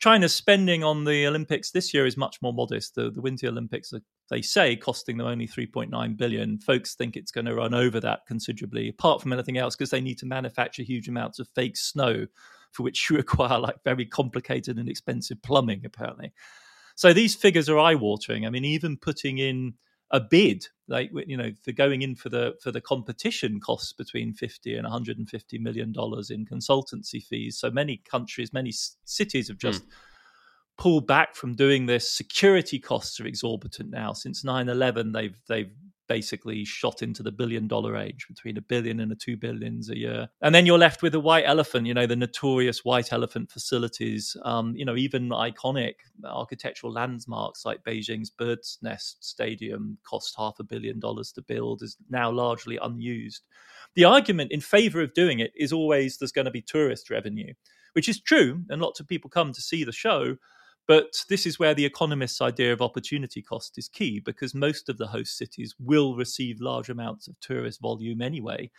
China's 0.01 0.35
spending 0.35 0.85
on 0.85 1.05
the 1.05 1.27
Olympics 1.27 1.71
this 1.71 1.93
year 1.93 2.07
is 2.07 2.17
much 2.17 2.41
more 2.41 2.53
modest. 2.53 2.95
The, 2.95 3.11
the 3.11 3.21
Winter 3.21 3.49
Olympics 3.49 3.93
are, 3.93 4.01
they 4.31 4.43
say, 4.43 4.77
costing 4.77 5.17
them 5.17 5.27
only 5.27 5.49
3.9 5.49 6.17
billion. 6.17 6.59
Folks 6.61 6.95
think 6.95 7.17
it's 7.17 7.33
going 7.33 7.47
to 7.47 7.55
run 7.55 7.75
over 7.75 7.99
that 8.01 8.21
considerably, 8.27 8.89
apart 8.91 9.21
from 9.21 9.33
anything 9.33 9.59
else, 9.59 9.75
because 9.75 9.91
they 9.91 10.01
need 10.01 10.19
to 10.19 10.27
manufacture 10.27 10.83
huge 10.83 11.09
amounts 11.09 11.41
of 11.41 11.49
fake 11.49 11.77
snow 11.77 12.27
for 12.73 12.85
which 12.85 13.11
you 13.11 13.17
require 13.17 13.59
like 13.59 13.83
very 13.83 14.07
complicated 14.07 14.79
and 14.79 14.89
expensive 14.89 15.43
plumbing, 15.43 15.83
apparently. 15.85 16.33
So 16.95 17.13
these 17.13 17.35
figures 17.35 17.69
are 17.69 17.79
eye 17.79 17.95
watering. 17.95 18.47
I 18.47 18.51
mean, 18.51 18.65
even 18.65 18.97
putting 18.97 19.39
in 19.39 19.75
a 20.11 20.21
bid, 20.21 20.67
like 20.87 21.11
you 21.27 21.37
know, 21.37 21.53
for 21.63 21.73
going 21.73 22.03
in 22.03 22.15
for 22.15 22.29
the 22.29 22.55
for 22.63 22.73
the 22.73 22.81
competition 22.81 23.61
costs 23.61 23.93
between 23.93 24.33
fifty 24.33 24.75
and 24.75 24.85
one 24.85 24.93
hundred 24.93 25.19
and 25.19 25.29
fifty 25.29 25.59
million 25.59 25.93
dollars 25.93 26.31
in 26.31 26.47
consultancy 26.47 27.23
fees. 27.23 27.59
So 27.59 27.71
many 27.71 27.99
countries, 27.99 28.53
many 28.53 28.73
cities 29.05 29.49
have 29.49 29.59
just. 29.59 29.85
Mm. 29.85 29.93
Pulled 30.81 31.09
back 31.09 31.35
from 31.35 31.57
doing 31.57 31.87
this. 31.87 32.09
Security 32.09 32.79
costs 32.79 33.19
are 33.19 33.27
exorbitant 33.27 33.91
now. 33.91 34.13
Since 34.13 34.45
9-11, 34.45 35.13
they've 35.13 35.35
they've 35.49 35.73
basically 36.09 36.65
shot 36.65 37.03
into 37.03 37.23
the 37.23 37.31
billion 37.31 37.69
dollar 37.69 37.97
age 37.97 38.27
between 38.29 38.57
a 38.57 38.63
billion 38.63 39.01
and 39.01 39.13
a 39.13 39.15
two 39.15 39.37
billions 39.37 39.91
a 39.91 39.97
year. 39.97 40.29
And 40.41 40.55
then 40.55 40.67
you're 40.67 40.79
left 40.79 41.03
with 41.03 41.15
a 41.15 41.21
white 41.21 41.45
elephant, 41.47 41.87
you 41.87 41.95
know, 41.95 42.07
the 42.07 42.17
notorious 42.17 42.85
white 42.85 43.13
elephant 43.13 43.51
facilities, 43.51 44.37
um, 44.45 44.75
you 44.75 44.85
know, 44.85 44.97
even 44.97 45.29
iconic 45.29 45.95
architectural 46.25 46.93
landmarks 46.93 47.65
like 47.65 47.85
Beijing's 47.85 48.31
Bird's 48.31 48.79
Nest 48.83 49.25
Stadium 49.25 49.99
cost 50.03 50.35
half 50.37 50.59
a 50.59 50.65
billion 50.65 50.99
dollars 50.99 51.33
to 51.33 51.43
build, 51.43 51.83
is 51.83 51.97
now 52.11 52.31
largely 52.31 52.79
unused. 52.83 53.45
The 53.95 54.05
argument 54.05 54.53
in 54.53 54.61
favor 54.61 55.01
of 55.01 55.15
doing 55.15 55.39
it 55.41 55.53
is 55.57 55.73
always 55.73 56.17
there's 56.17 56.33
going 56.33 56.45
to 56.47 56.51
be 56.51 56.63
tourist 56.63 57.11
revenue, 57.11 57.53
which 57.93 58.09
is 58.09 58.21
true, 58.21 58.63
and 58.69 58.81
lots 58.81 59.01
of 59.01 59.09
people 59.09 59.31
come 59.31 59.53
to 59.53 59.61
see 59.61 59.85
the 59.85 59.93
show. 59.93 60.37
But 60.89 61.23
this 61.29 61.45
is 61.45 61.59
where 61.59 61.75
the 61.75 61.85
economist's 61.85 62.41
idea 62.41 62.73
of 62.73 62.81
opportunity 62.81 63.43
cost 63.43 63.77
is 63.77 63.89
key 63.89 64.21
because 64.21 64.55
most 64.55 64.89
of 64.89 64.97
the 64.97 65.07
host 65.07 65.37
cities 65.37 65.75
will 65.79 66.17
receive 66.17 66.63
large 66.63 66.89
amounts 66.89 67.29
of 67.29 67.39
tourist 67.41 67.83
volume 67.83 68.23
anyway. 68.23 68.71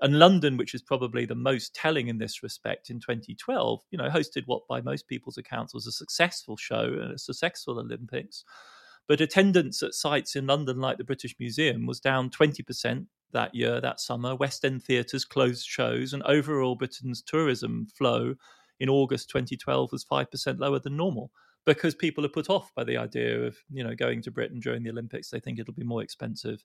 And 0.00 0.18
London, 0.18 0.56
which 0.56 0.74
is 0.74 0.82
probably 0.82 1.24
the 1.24 1.36
most 1.36 1.72
telling 1.72 2.08
in 2.08 2.18
this 2.18 2.42
respect, 2.42 2.90
in 2.90 2.98
2012, 2.98 3.80
you 3.92 3.98
know, 3.98 4.08
hosted 4.08 4.42
what 4.46 4.66
by 4.68 4.80
most 4.80 5.06
people's 5.06 5.38
accounts 5.38 5.72
was 5.72 5.86
a 5.86 5.92
successful 5.92 6.56
show 6.56 6.82
and 6.82 7.12
a 7.12 7.18
successful 7.18 7.78
Olympics. 7.78 8.42
But 9.06 9.20
attendance 9.20 9.84
at 9.84 9.94
sites 9.94 10.34
in 10.34 10.48
London, 10.48 10.80
like 10.80 10.98
the 10.98 11.04
British 11.04 11.36
Museum, 11.38 11.86
was 11.86 12.00
down 12.00 12.30
20% 12.30 13.06
that 13.30 13.54
year, 13.54 13.80
that 13.80 14.00
summer. 14.00 14.34
West 14.34 14.64
End 14.64 14.82
theatres 14.82 15.24
closed 15.24 15.66
shows, 15.66 16.12
and 16.12 16.24
overall 16.24 16.74
Britain's 16.74 17.22
tourism 17.22 17.86
flow 17.86 18.34
in 18.80 18.88
August 18.88 19.28
2012 19.28 19.92
was 19.92 20.04
5% 20.04 20.58
lower 20.58 20.80
than 20.80 20.96
normal 20.96 21.30
because 21.64 21.94
people 21.94 22.24
are 22.24 22.30
put 22.30 22.50
off 22.50 22.74
by 22.74 22.84
the 22.84 22.96
idea 22.96 23.40
of 23.40 23.56
you 23.70 23.84
know 23.84 23.94
going 23.94 24.22
to 24.22 24.30
Britain 24.30 24.60
during 24.60 24.82
the 24.82 24.90
Olympics. 24.90 25.30
They 25.30 25.40
think 25.40 25.58
it'll 25.58 25.74
be 25.74 25.84
more 25.84 26.02
expensive, 26.02 26.64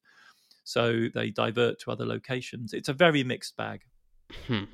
so 0.64 1.08
they 1.14 1.30
divert 1.30 1.80
to 1.82 1.92
other 1.92 2.06
locations. 2.06 2.74
It's 2.74 2.90
a 2.90 2.94
very 2.94 3.24
mixed 3.24 3.56
bag. 3.58 3.82
Hmm. 4.48 4.66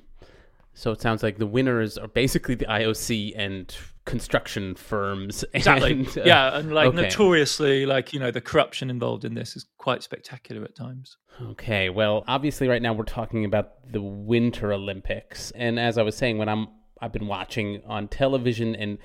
So 0.76 0.92
it 0.92 1.02
sounds 1.02 1.22
like 1.22 1.38
the 1.38 1.46
winners 1.46 1.98
are 2.00 2.08
basically 2.08 2.56
the 2.56 2.66
IOC 2.66 3.34
and 3.36 3.74
construction 4.06 4.74
firms. 4.74 5.46
Exactly. 5.54 5.92
And, 5.92 6.18
uh, 6.18 6.24
yeah, 6.26 6.58
and 6.58 6.74
like 6.74 6.88
okay. 6.88 7.04
notoriously, 7.04 7.86
like 7.86 8.12
you 8.12 8.20
know, 8.20 8.32
the 8.32 8.42
corruption 8.42 8.90
involved 8.90 9.24
in 9.24 9.36
this 9.36 9.56
is 9.56 9.68
quite 9.78 10.02
spectacular 10.02 10.64
at 10.64 10.76
times. 10.76 11.18
Okay, 11.42 11.90
well, 11.90 12.24
obviously, 12.28 12.68
right 12.68 12.82
now 12.82 12.94
we're 12.94 13.06
talking 13.06 13.46
about 13.46 13.92
the 13.92 14.02
Winter 14.02 14.74
Olympics, 14.74 15.52
and 15.52 15.80
as 15.80 15.98
I 15.98 16.04
was 16.04 16.16
saying, 16.16 16.38
when 16.38 16.50
I'm 16.50 16.68
I've 17.02 17.12
been 17.12 17.28
watching 17.28 17.82
on 17.86 18.08
television 18.08 18.76
and 18.76 18.98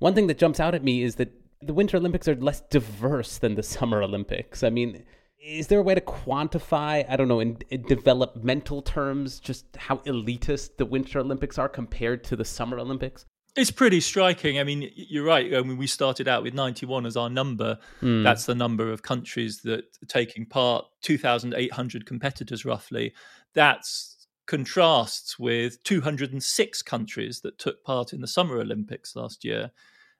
one 0.00 0.14
thing 0.14 0.26
that 0.26 0.38
jumps 0.38 0.58
out 0.58 0.74
at 0.74 0.82
me 0.82 1.02
is 1.02 1.14
that 1.16 1.32
the 1.62 1.74
Winter 1.74 1.98
Olympics 1.98 2.26
are 2.26 2.34
less 2.34 2.60
diverse 2.62 3.38
than 3.38 3.54
the 3.54 3.62
Summer 3.62 4.02
Olympics. 4.02 4.62
I 4.62 4.70
mean, 4.70 5.04
is 5.42 5.68
there 5.68 5.78
a 5.78 5.82
way 5.82 5.94
to 5.94 6.00
quantify, 6.00 7.04
I 7.08 7.16
don't 7.16 7.28
know, 7.28 7.40
in, 7.40 7.58
in, 7.68 7.82
developmental 7.82 8.82
terms, 8.82 9.40
just 9.40 9.64
how 9.76 9.98
elitist 9.98 10.78
the 10.78 10.86
Winter 10.86 11.20
Olympics 11.20 11.58
are 11.58 11.68
compared 11.68 12.24
to 12.24 12.36
the 12.36 12.44
Summer 12.44 12.78
Olympics? 12.78 13.26
It's 13.56 13.70
pretty 13.70 14.00
striking. 14.00 14.58
I 14.58 14.64
mean, 14.64 14.90
you're 14.94 15.24
right. 15.24 15.54
I 15.54 15.60
mean, 15.60 15.76
we 15.76 15.86
started 15.86 16.28
out 16.28 16.42
with 16.42 16.54
91 16.54 17.04
as 17.04 17.16
our 17.16 17.28
number. 17.28 17.78
Mm. 18.00 18.22
That's 18.22 18.46
the 18.46 18.54
number 18.54 18.92
of 18.92 19.02
countries 19.02 19.62
that 19.62 19.80
are 19.80 20.06
taking 20.06 20.46
part, 20.46 20.86
2,800 21.02 22.06
competitors 22.06 22.64
roughly. 22.64 23.12
That's 23.54 24.28
contrasts 24.46 25.38
with 25.38 25.82
206 25.84 26.82
countries 26.82 27.40
that 27.42 27.58
took 27.58 27.84
part 27.84 28.12
in 28.12 28.20
the 28.20 28.26
Summer 28.26 28.58
Olympics 28.58 29.14
last 29.14 29.44
year. 29.44 29.70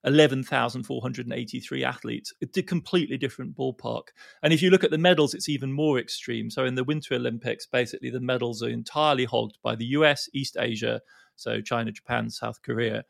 11,483 0.04 1.84
athletes. 1.84 2.32
It's 2.40 2.56
a 2.56 2.62
completely 2.62 3.18
different 3.18 3.56
ballpark. 3.56 4.08
And 4.42 4.52
if 4.52 4.62
you 4.62 4.70
look 4.70 4.84
at 4.84 4.90
the 4.90 4.98
medals, 4.98 5.34
it's 5.34 5.48
even 5.48 5.72
more 5.72 5.98
extreme. 5.98 6.50
So 6.50 6.64
in 6.64 6.74
the 6.74 6.84
Winter 6.84 7.14
Olympics, 7.14 7.66
basically 7.66 8.10
the 8.10 8.20
medals 8.20 8.62
are 8.62 8.68
entirely 8.68 9.24
hogged 9.24 9.58
by 9.62 9.76
the 9.76 9.86
US, 9.86 10.28
East 10.32 10.56
Asia, 10.58 11.00
so 11.36 11.60
China, 11.60 11.92
Japan, 11.92 12.30
South 12.30 12.62
Korea, 12.62 13.04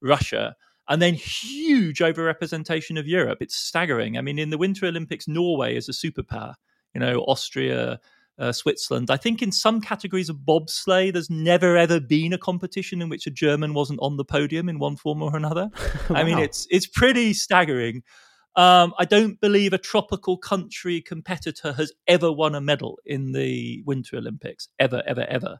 Russia, 0.00 0.56
and 0.88 1.00
then 1.00 1.14
huge 1.14 2.00
overrepresentation 2.00 2.98
of 2.98 3.06
Europe. 3.06 3.38
It's 3.40 3.56
staggering. 3.56 4.18
I 4.18 4.20
mean, 4.20 4.38
in 4.38 4.50
the 4.50 4.58
Winter 4.58 4.86
Olympics, 4.86 5.28
Norway 5.28 5.76
is 5.76 5.88
a 5.88 5.92
superpower. 5.92 6.54
You 6.94 7.00
know, 7.00 7.20
Austria, 7.20 8.00
uh, 8.38 8.52
Switzerland. 8.52 9.10
I 9.10 9.16
think 9.16 9.42
in 9.42 9.52
some 9.52 9.80
categories 9.80 10.28
of 10.28 10.38
bobsleigh, 10.38 11.12
there's 11.12 11.30
never 11.30 11.76
ever 11.76 12.00
been 12.00 12.32
a 12.32 12.38
competition 12.38 13.02
in 13.02 13.08
which 13.08 13.26
a 13.26 13.30
German 13.30 13.74
wasn't 13.74 14.00
on 14.02 14.16
the 14.16 14.24
podium 14.24 14.68
in 14.68 14.78
one 14.78 14.96
form 14.96 15.22
or 15.22 15.36
another. 15.36 15.70
wow. 16.08 16.16
I 16.16 16.24
mean, 16.24 16.38
it's 16.38 16.66
it's 16.70 16.86
pretty 16.86 17.32
staggering. 17.32 18.02
Um, 18.54 18.92
I 18.98 19.06
don't 19.06 19.40
believe 19.40 19.72
a 19.72 19.78
tropical 19.78 20.36
country 20.36 21.00
competitor 21.00 21.72
has 21.72 21.92
ever 22.06 22.30
won 22.30 22.54
a 22.54 22.60
medal 22.60 22.98
in 23.06 23.32
the 23.32 23.82
Winter 23.86 24.16
Olympics, 24.16 24.68
ever, 24.78 25.02
ever, 25.06 25.24
ever. 25.28 25.58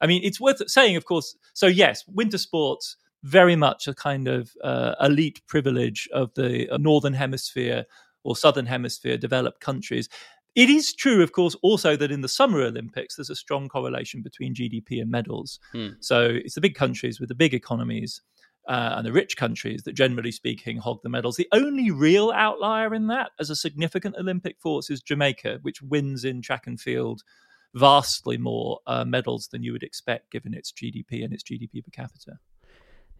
I 0.00 0.06
mean, 0.08 0.22
it's 0.24 0.40
worth 0.40 0.60
saying, 0.68 0.96
of 0.96 1.04
course. 1.04 1.36
So 1.52 1.66
yes, 1.66 2.04
winter 2.08 2.38
sports 2.38 2.96
very 3.22 3.56
much 3.56 3.88
a 3.88 3.94
kind 3.94 4.28
of 4.28 4.50
uh, 4.62 4.94
elite 5.00 5.40
privilege 5.46 6.08
of 6.12 6.34
the 6.34 6.68
uh, 6.68 6.76
northern 6.76 7.14
hemisphere 7.14 7.84
or 8.22 8.36
southern 8.36 8.66
hemisphere 8.66 9.16
developed 9.16 9.60
countries. 9.60 10.08
It 10.54 10.70
is 10.70 10.94
true, 10.94 11.22
of 11.22 11.32
course, 11.32 11.56
also 11.62 11.96
that 11.96 12.12
in 12.12 12.20
the 12.20 12.28
Summer 12.28 12.62
Olympics, 12.62 13.16
there's 13.16 13.30
a 13.30 13.36
strong 13.36 13.68
correlation 13.68 14.22
between 14.22 14.54
GDP 14.54 15.00
and 15.00 15.10
medals. 15.10 15.58
Hmm. 15.72 15.88
So 16.00 16.22
it's 16.22 16.54
the 16.54 16.60
big 16.60 16.76
countries 16.76 17.18
with 17.18 17.28
the 17.28 17.34
big 17.34 17.54
economies 17.54 18.20
uh, 18.68 18.94
and 18.96 19.06
the 19.06 19.12
rich 19.12 19.36
countries 19.36 19.82
that, 19.82 19.94
generally 19.94 20.30
speaking, 20.30 20.78
hog 20.78 21.00
the 21.02 21.08
medals. 21.08 21.36
The 21.36 21.48
only 21.52 21.90
real 21.90 22.30
outlier 22.30 22.94
in 22.94 23.08
that, 23.08 23.32
as 23.40 23.50
a 23.50 23.56
significant 23.56 24.14
Olympic 24.16 24.60
force, 24.60 24.90
is 24.90 25.02
Jamaica, 25.02 25.58
which 25.62 25.82
wins 25.82 26.24
in 26.24 26.40
track 26.40 26.66
and 26.66 26.80
field 26.80 27.22
vastly 27.74 28.38
more 28.38 28.78
uh, 28.86 29.04
medals 29.04 29.48
than 29.48 29.62
you 29.64 29.72
would 29.72 29.82
expect 29.82 30.30
given 30.30 30.54
its 30.54 30.70
GDP 30.70 31.24
and 31.24 31.32
its 31.32 31.42
GDP 31.42 31.84
per 31.84 31.90
capita 31.90 32.38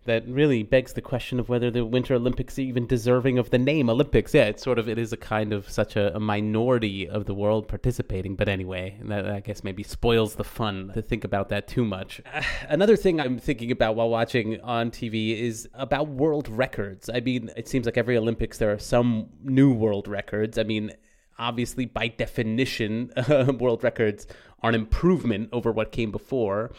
that 0.05 0.27
really 0.29 0.63
begs 0.63 0.93
the 0.93 1.01
question 1.01 1.41
of 1.41 1.49
whether 1.49 1.71
the 1.71 1.85
Winter 1.85 2.15
Olympics 2.15 2.59
even 2.59 2.87
deserving 2.87 3.39
of 3.39 3.51
the 3.51 3.59
name 3.59 3.89
Olympics. 3.89 4.35
Yeah, 4.35 4.45
it's 4.45 4.63
sort 4.63 4.79
of 4.79 4.89
it 4.89 4.99
is 4.99 5.13
a 5.13 5.17
kind 5.17 5.53
of 5.53 5.69
such 5.71 5.97
a, 5.97 6.15
a 6.15 6.21
minority 6.21 7.09
of 7.09 7.25
the 7.25 7.35
world 7.35 7.69
participating. 7.69 8.37
But 8.37 8.49
anyway, 8.49 8.99
that 9.05 9.27
I 9.27 9.41
guess 9.41 9.65
maybe 9.65 9.83
spoils 9.83 10.35
the 10.35 10.45
fun 10.45 10.91
to 10.95 11.03
think 11.03 11.25
about 11.25 11.49
that 11.49 11.67
too 11.67 11.85
much. 11.85 12.21
Another 12.69 12.97
thing 12.97 13.21
I'm 13.21 13.39
thinking 13.39 13.71
about 13.71 13.97
while 13.97 14.11
watching 14.11 14.61
on 14.61 14.91
TV 14.91 15.41
is 15.41 15.69
about 15.75 16.09
world 16.09 16.49
records. 16.49 17.09
I 17.09 17.21
mean, 17.21 17.51
it 17.57 17.69
seems 17.69 17.87
like 17.87 17.97
every 17.97 18.17
Olympics 18.17 18.59
there 18.59 18.73
are 18.73 18.79
some 18.79 19.31
new 19.43 19.73
world 19.73 20.07
records. 20.07 20.59
I 20.59 20.65
mean, 20.65 20.93
obviously 21.39 21.87
by 21.87 22.09
definition, 22.09 23.11
world 23.59 23.83
records 23.83 24.27
are 24.63 24.69
an 24.69 24.75
improvement 24.75 25.49
over 25.53 25.73
what 25.73 25.93
came 25.93 26.11
before. 26.11 26.73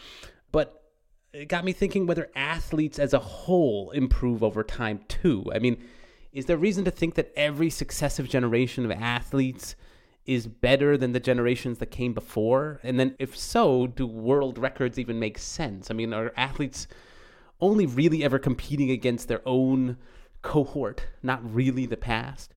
But 0.52 0.85
it 1.36 1.48
got 1.48 1.64
me 1.64 1.72
thinking 1.72 2.06
whether 2.06 2.30
athletes 2.34 2.98
as 2.98 3.12
a 3.12 3.18
whole 3.18 3.90
improve 3.90 4.42
over 4.42 4.62
time 4.62 5.00
too. 5.08 5.44
I 5.54 5.58
mean, 5.58 5.82
is 6.32 6.46
there 6.46 6.56
reason 6.56 6.84
to 6.84 6.90
think 6.90 7.14
that 7.14 7.32
every 7.36 7.70
successive 7.70 8.28
generation 8.28 8.84
of 8.84 8.90
athletes 8.90 9.76
is 10.24 10.46
better 10.46 10.96
than 10.96 11.12
the 11.12 11.20
generations 11.20 11.78
that 11.78 11.90
came 11.90 12.14
before? 12.14 12.80
And 12.82 12.98
then 12.98 13.14
if 13.18 13.36
so, 13.36 13.86
do 13.86 14.06
world 14.06 14.58
records 14.58 14.98
even 14.98 15.18
make 15.18 15.38
sense? 15.38 15.90
I 15.90 15.94
mean, 15.94 16.12
are 16.12 16.32
athletes 16.36 16.88
only 17.60 17.86
really 17.86 18.24
ever 18.24 18.38
competing 18.38 18.90
against 18.90 19.28
their 19.28 19.42
own 19.46 19.98
cohort, 20.42 21.06
not 21.22 21.54
really 21.54 21.86
the 21.86 21.96
past? 21.96 22.54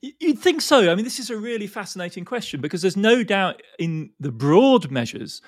You'd 0.00 0.38
think 0.38 0.60
so. 0.60 0.90
I 0.90 0.94
mean, 0.94 1.04
this 1.04 1.18
is 1.18 1.30
a 1.30 1.36
really 1.36 1.66
fascinating 1.66 2.24
question 2.24 2.60
because 2.60 2.82
there's 2.82 2.96
no 2.96 3.22
doubt 3.22 3.62
in 3.78 4.10
the 4.20 4.32
broad 4.32 4.90
measures 4.90 5.40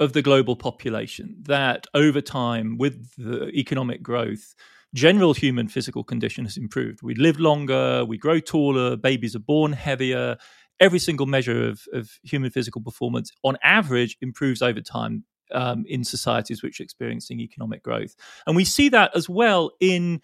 of 0.00 0.14
the 0.14 0.22
global 0.22 0.56
population 0.56 1.36
that 1.42 1.86
over 1.94 2.20
time, 2.20 2.78
with 2.78 3.14
the 3.16 3.48
economic 3.50 4.02
growth, 4.02 4.54
general 4.94 5.34
human 5.34 5.68
physical 5.68 6.02
condition 6.02 6.44
has 6.46 6.56
improved. 6.56 7.02
We 7.02 7.14
live 7.14 7.38
longer, 7.38 8.04
we 8.04 8.18
grow 8.18 8.40
taller, 8.40 8.96
babies 8.96 9.36
are 9.36 9.40
born 9.40 9.72
heavier. 9.72 10.38
Every 10.80 10.98
single 10.98 11.26
measure 11.26 11.68
of, 11.68 11.82
of 11.92 12.10
human 12.22 12.50
physical 12.50 12.80
performance, 12.80 13.30
on 13.44 13.58
average, 13.62 14.16
improves 14.22 14.62
over 14.62 14.80
time 14.80 15.24
um, 15.52 15.84
in 15.86 16.02
societies 16.02 16.62
which 16.62 16.80
are 16.80 16.84
experiencing 16.84 17.40
economic 17.40 17.82
growth. 17.82 18.16
And 18.46 18.56
we 18.56 18.64
see 18.64 18.88
that 18.88 19.14
as 19.14 19.28
well 19.28 19.72
in 19.80 20.22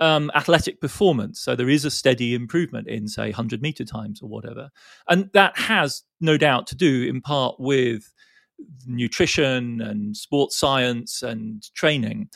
um, 0.00 0.30
athletic 0.34 0.80
performance. 0.80 1.40
So 1.40 1.54
there 1.54 1.68
is 1.68 1.84
a 1.84 1.90
steady 1.90 2.34
improvement 2.34 2.88
in, 2.88 3.06
say, 3.06 3.24
100 3.24 3.60
meter 3.60 3.84
times 3.84 4.22
or 4.22 4.28
whatever. 4.30 4.70
And 5.08 5.30
that 5.34 5.58
has 5.58 6.02
no 6.20 6.38
doubt 6.38 6.66
to 6.68 6.74
do 6.74 7.04
in 7.04 7.20
part 7.20 7.56
with 7.58 8.12
nutrition 8.86 9.80
and 9.80 10.16
sports 10.16 10.56
science 10.56 11.22
and 11.22 11.62
training. 11.74 12.28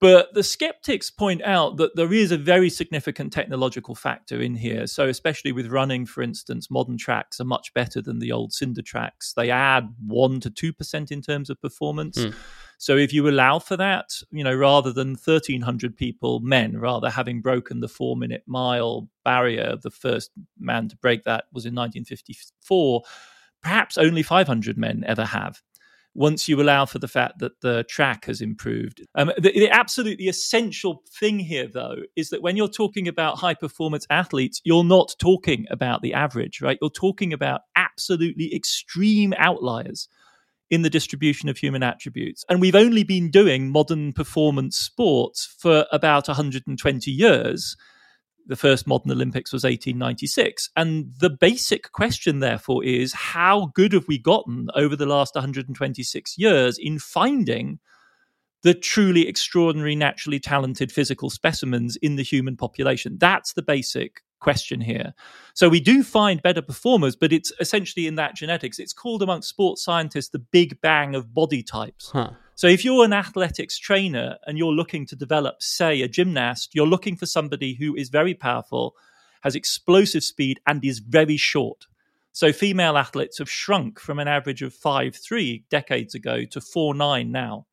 But 0.00 0.32
the 0.32 0.42
skeptics 0.42 1.10
point 1.10 1.42
out 1.42 1.76
that 1.76 1.94
there 1.94 2.12
is 2.12 2.32
a 2.32 2.38
very 2.38 2.70
significant 2.70 3.34
technological 3.34 3.94
factor 3.94 4.40
in 4.40 4.54
here. 4.54 4.86
So, 4.86 5.08
especially 5.08 5.52
with 5.52 5.70
running, 5.70 6.06
for 6.06 6.22
instance, 6.22 6.70
modern 6.70 6.96
tracks 6.96 7.38
are 7.38 7.44
much 7.44 7.74
better 7.74 8.00
than 8.00 8.18
the 8.18 8.32
old 8.32 8.54
cinder 8.54 8.80
tracks. 8.80 9.34
They 9.34 9.50
add 9.50 9.94
1% 10.06 10.40
to 10.54 10.72
2% 10.72 11.12
in 11.12 11.20
terms 11.20 11.50
of 11.50 11.60
performance. 11.60 12.16
Mm. 12.18 12.34
So, 12.78 12.96
if 12.96 13.12
you 13.12 13.28
allow 13.28 13.58
for 13.58 13.76
that, 13.76 14.14
you 14.30 14.42
know, 14.42 14.54
rather 14.54 14.90
than 14.90 15.10
1,300 15.10 15.98
people, 15.98 16.40
men, 16.40 16.78
rather 16.78 17.10
having 17.10 17.42
broken 17.42 17.80
the 17.80 17.88
four 17.88 18.16
minute 18.16 18.44
mile 18.46 19.06
barrier, 19.22 19.76
the 19.76 19.90
first 19.90 20.30
man 20.58 20.88
to 20.88 20.96
break 20.96 21.24
that 21.24 21.44
was 21.52 21.66
in 21.66 21.74
1954, 21.74 23.02
perhaps 23.62 23.98
only 23.98 24.22
500 24.22 24.76
men 24.76 25.04
ever 25.06 25.24
have 25.24 25.62
once 26.14 26.48
you 26.48 26.60
allow 26.60 26.84
for 26.84 26.98
the 26.98 27.08
fact 27.08 27.38
that 27.38 27.60
the 27.62 27.84
track 27.84 28.26
has 28.26 28.40
improved. 28.40 29.00
Um, 29.14 29.32
the, 29.38 29.52
the, 29.52 29.70
absolutely 29.70 30.28
essential 30.28 31.02
thing 31.18 31.38
here, 31.38 31.66
though, 31.66 31.96
is 32.16 32.30
that 32.30 32.42
when 32.42 32.56
you're 32.56 32.68
talking 32.68 33.08
about 33.08 33.38
high 33.38 33.54
performance 33.54 34.06
athletes, 34.10 34.60
you're 34.64 34.84
not 34.84 35.14
talking 35.18 35.66
about 35.70 36.02
the 36.02 36.12
average, 36.12 36.60
right? 36.60 36.78
You're 36.80 36.90
talking 36.90 37.32
about 37.32 37.62
absolutely 37.76 38.54
extreme 38.54 39.32
outliers 39.38 40.08
in 40.70 40.82
the 40.82 40.90
distribution 40.90 41.48
of 41.48 41.58
human 41.58 41.82
attributes. 41.82 42.44
And 42.48 42.60
we've 42.60 42.74
only 42.74 43.04
been 43.04 43.30
doing 43.30 43.70
modern 43.70 44.12
performance 44.12 44.78
sports 44.78 45.54
for 45.58 45.86
about 45.92 46.28
120 46.28 47.10
years 47.10 47.76
the 48.46 48.56
first 48.56 48.86
modern 48.86 49.10
Olympics 49.10 49.52
was 49.52 49.64
1896. 49.64 50.70
And 50.76 51.12
the 51.18 51.30
basic 51.30 51.92
question, 51.92 52.40
therefore, 52.40 52.84
is 52.84 53.12
how 53.12 53.70
good 53.74 53.92
have 53.92 54.08
we 54.08 54.18
gotten 54.18 54.68
over 54.74 54.96
the 54.96 55.06
last 55.06 55.34
126 55.34 56.38
years 56.38 56.78
in 56.78 56.98
finding 56.98 57.78
the 58.62 58.74
truly 58.74 59.26
extraordinary, 59.26 59.94
naturally 59.94 60.38
talented 60.38 60.92
physical 60.92 61.30
specimens 61.30 61.96
in 61.96 62.16
the 62.16 62.22
human 62.22 62.56
population? 62.56 63.16
That's 63.18 63.52
the 63.52 63.62
basic 63.62 64.22
question 64.40 64.80
here. 64.80 65.14
So 65.54 65.68
we 65.68 65.80
do 65.80 66.02
find 66.02 66.42
better 66.42 66.62
performers, 66.62 67.16
but 67.16 67.32
it's 67.32 67.52
essentially 67.60 68.06
in 68.06 68.16
that 68.16 68.34
genetics. 68.34 68.78
It's 68.78 68.92
called 68.92 69.22
amongst 69.22 69.48
sports 69.48 69.84
scientists 69.84 70.28
the 70.28 70.40
big 70.40 70.80
bang 70.80 71.14
of 71.14 71.32
body 71.32 71.62
types. 71.62 72.10
Huh. 72.10 72.30
So 72.62 72.68
if 72.68 72.84
you're 72.84 73.04
an 73.04 73.12
athletics 73.12 73.76
trainer 73.76 74.36
and 74.46 74.56
you're 74.56 74.72
looking 74.72 75.04
to 75.06 75.16
develop, 75.16 75.60
say, 75.60 76.00
a 76.00 76.06
gymnast, 76.06 76.76
you're 76.76 76.86
looking 76.86 77.16
for 77.16 77.26
somebody 77.26 77.74
who 77.74 77.96
is 77.96 78.08
very 78.08 78.34
powerful, 78.34 78.94
has 79.40 79.56
explosive 79.56 80.22
speed, 80.22 80.60
and 80.64 80.84
is 80.84 81.00
very 81.00 81.36
short. 81.36 81.88
So 82.30 82.52
female 82.52 82.96
athletes 82.96 83.38
have 83.38 83.50
shrunk 83.50 83.98
from 83.98 84.20
an 84.20 84.28
average 84.28 84.62
of 84.62 84.72
five 84.72 85.16
three 85.16 85.64
decades 85.70 86.14
ago 86.14 86.44
to 86.52 86.60
four 86.60 86.94
nine 86.94 87.32
now. 87.32 87.66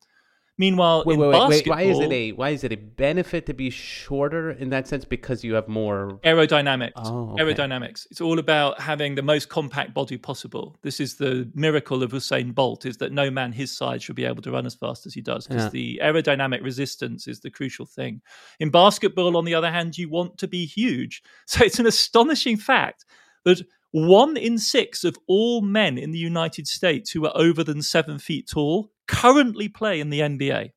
Meanwhile, 0.60 1.04
wait, 1.06 1.14
in 1.14 1.20
wait, 1.20 1.32
basketball, 1.32 1.76
wait, 1.78 1.86
why 1.86 1.90
is 1.90 1.98
it 2.00 2.12
a 2.12 2.32
why 2.32 2.50
is 2.50 2.64
it 2.64 2.72
a 2.72 2.76
benefit 2.76 3.46
to 3.46 3.54
be 3.54 3.70
shorter 3.70 4.50
in 4.50 4.68
that 4.68 4.86
sense? 4.86 5.06
Because 5.06 5.42
you 5.42 5.54
have 5.54 5.68
more 5.68 6.20
aerodynamics. 6.22 6.92
Oh, 6.96 7.30
okay. 7.30 7.42
Aerodynamics. 7.42 8.06
It's 8.10 8.20
all 8.20 8.38
about 8.38 8.78
having 8.78 9.14
the 9.14 9.22
most 9.22 9.48
compact 9.48 9.94
body 9.94 10.18
possible. 10.18 10.76
This 10.82 11.00
is 11.00 11.14
the 11.14 11.50
miracle 11.54 12.02
of 12.02 12.12
Usain 12.12 12.54
Bolt: 12.54 12.84
is 12.84 12.98
that 12.98 13.10
no 13.10 13.30
man 13.30 13.52
his 13.52 13.74
size 13.74 14.02
should 14.02 14.16
be 14.16 14.26
able 14.26 14.42
to 14.42 14.50
run 14.50 14.66
as 14.66 14.74
fast 14.74 15.06
as 15.06 15.14
he 15.14 15.22
does 15.22 15.46
because 15.46 15.64
yeah. 15.64 15.70
the 15.70 16.00
aerodynamic 16.02 16.62
resistance 16.62 17.26
is 17.26 17.40
the 17.40 17.50
crucial 17.50 17.86
thing. 17.86 18.20
In 18.58 18.68
basketball, 18.68 19.38
on 19.38 19.46
the 19.46 19.54
other 19.54 19.70
hand, 19.70 19.96
you 19.96 20.10
want 20.10 20.36
to 20.36 20.46
be 20.46 20.66
huge. 20.66 21.22
So 21.46 21.64
it's 21.64 21.78
an 21.78 21.86
astonishing 21.86 22.58
fact 22.58 23.06
that 23.44 23.62
one 23.92 24.36
in 24.36 24.58
six 24.58 25.04
of 25.04 25.16
all 25.26 25.62
men 25.62 25.98
in 25.98 26.12
the 26.12 26.18
United 26.18 26.66
States 26.66 27.10
who 27.10 27.26
are 27.26 27.32
over 27.34 27.64
than 27.64 27.82
seven 27.82 28.18
feet 28.18 28.48
tall 28.48 28.92
currently 29.08 29.68
play 29.68 30.00
in 30.00 30.10
the 30.10 30.20
NBA. 30.20 30.70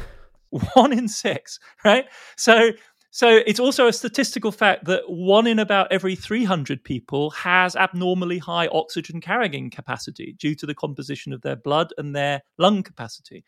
one 0.74 0.92
in 0.92 1.08
six, 1.08 1.58
right? 1.84 2.06
So, 2.36 2.70
so 3.10 3.40
it's 3.46 3.60
also 3.60 3.86
a 3.86 3.92
statistical 3.92 4.50
fact 4.50 4.86
that 4.86 5.02
one 5.08 5.46
in 5.46 5.58
about 5.58 5.92
every 5.92 6.14
300 6.16 6.82
people 6.82 7.30
has 7.30 7.76
abnormally 7.76 8.38
high 8.38 8.68
oxygen 8.68 9.20
carrying 9.20 9.70
capacity 9.70 10.34
due 10.38 10.54
to 10.54 10.66
the 10.66 10.74
composition 10.74 11.32
of 11.32 11.42
their 11.42 11.56
blood 11.56 11.92
and 11.98 12.16
their 12.16 12.42
lung 12.58 12.82
capacity. 12.82 13.44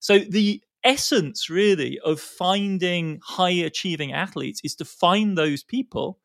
So 0.00 0.18
the 0.18 0.62
essence 0.84 1.48
really 1.48 1.98
of 2.04 2.20
finding 2.20 3.18
high 3.22 3.50
achieving 3.50 4.12
athletes 4.12 4.60
is 4.64 4.74
to 4.76 4.84
find 4.84 5.36
those 5.36 5.62
people 5.62 6.18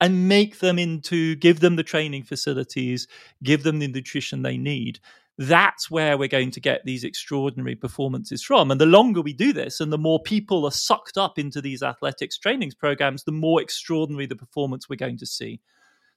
and 0.00 0.28
make 0.28 0.60
them 0.60 0.78
into 0.78 1.34
give 1.36 1.60
them 1.60 1.76
the 1.76 1.82
training 1.82 2.22
facilities 2.22 3.06
give 3.42 3.62
them 3.62 3.78
the 3.78 3.88
nutrition 3.88 4.42
they 4.42 4.56
need. 4.56 5.00
That's 5.40 5.88
where 5.88 6.18
we're 6.18 6.28
going 6.28 6.50
to 6.52 6.60
get 6.60 6.84
these 6.84 7.04
extraordinary 7.04 7.76
performances 7.76 8.42
from. 8.42 8.72
And 8.72 8.80
the 8.80 8.86
longer 8.86 9.20
we 9.20 9.32
do 9.32 9.52
this 9.52 9.80
and 9.80 9.92
the 9.92 9.98
more 9.98 10.20
people 10.20 10.64
are 10.64 10.72
sucked 10.72 11.16
up 11.16 11.38
into 11.38 11.60
these 11.60 11.82
athletics 11.82 12.38
trainings 12.38 12.74
programs 12.74 13.24
the 13.24 13.32
more 13.32 13.62
extraordinary 13.62 14.26
the 14.26 14.36
performance 14.36 14.88
we're 14.88 14.96
going 14.96 15.18
to 15.18 15.26
see 15.26 15.60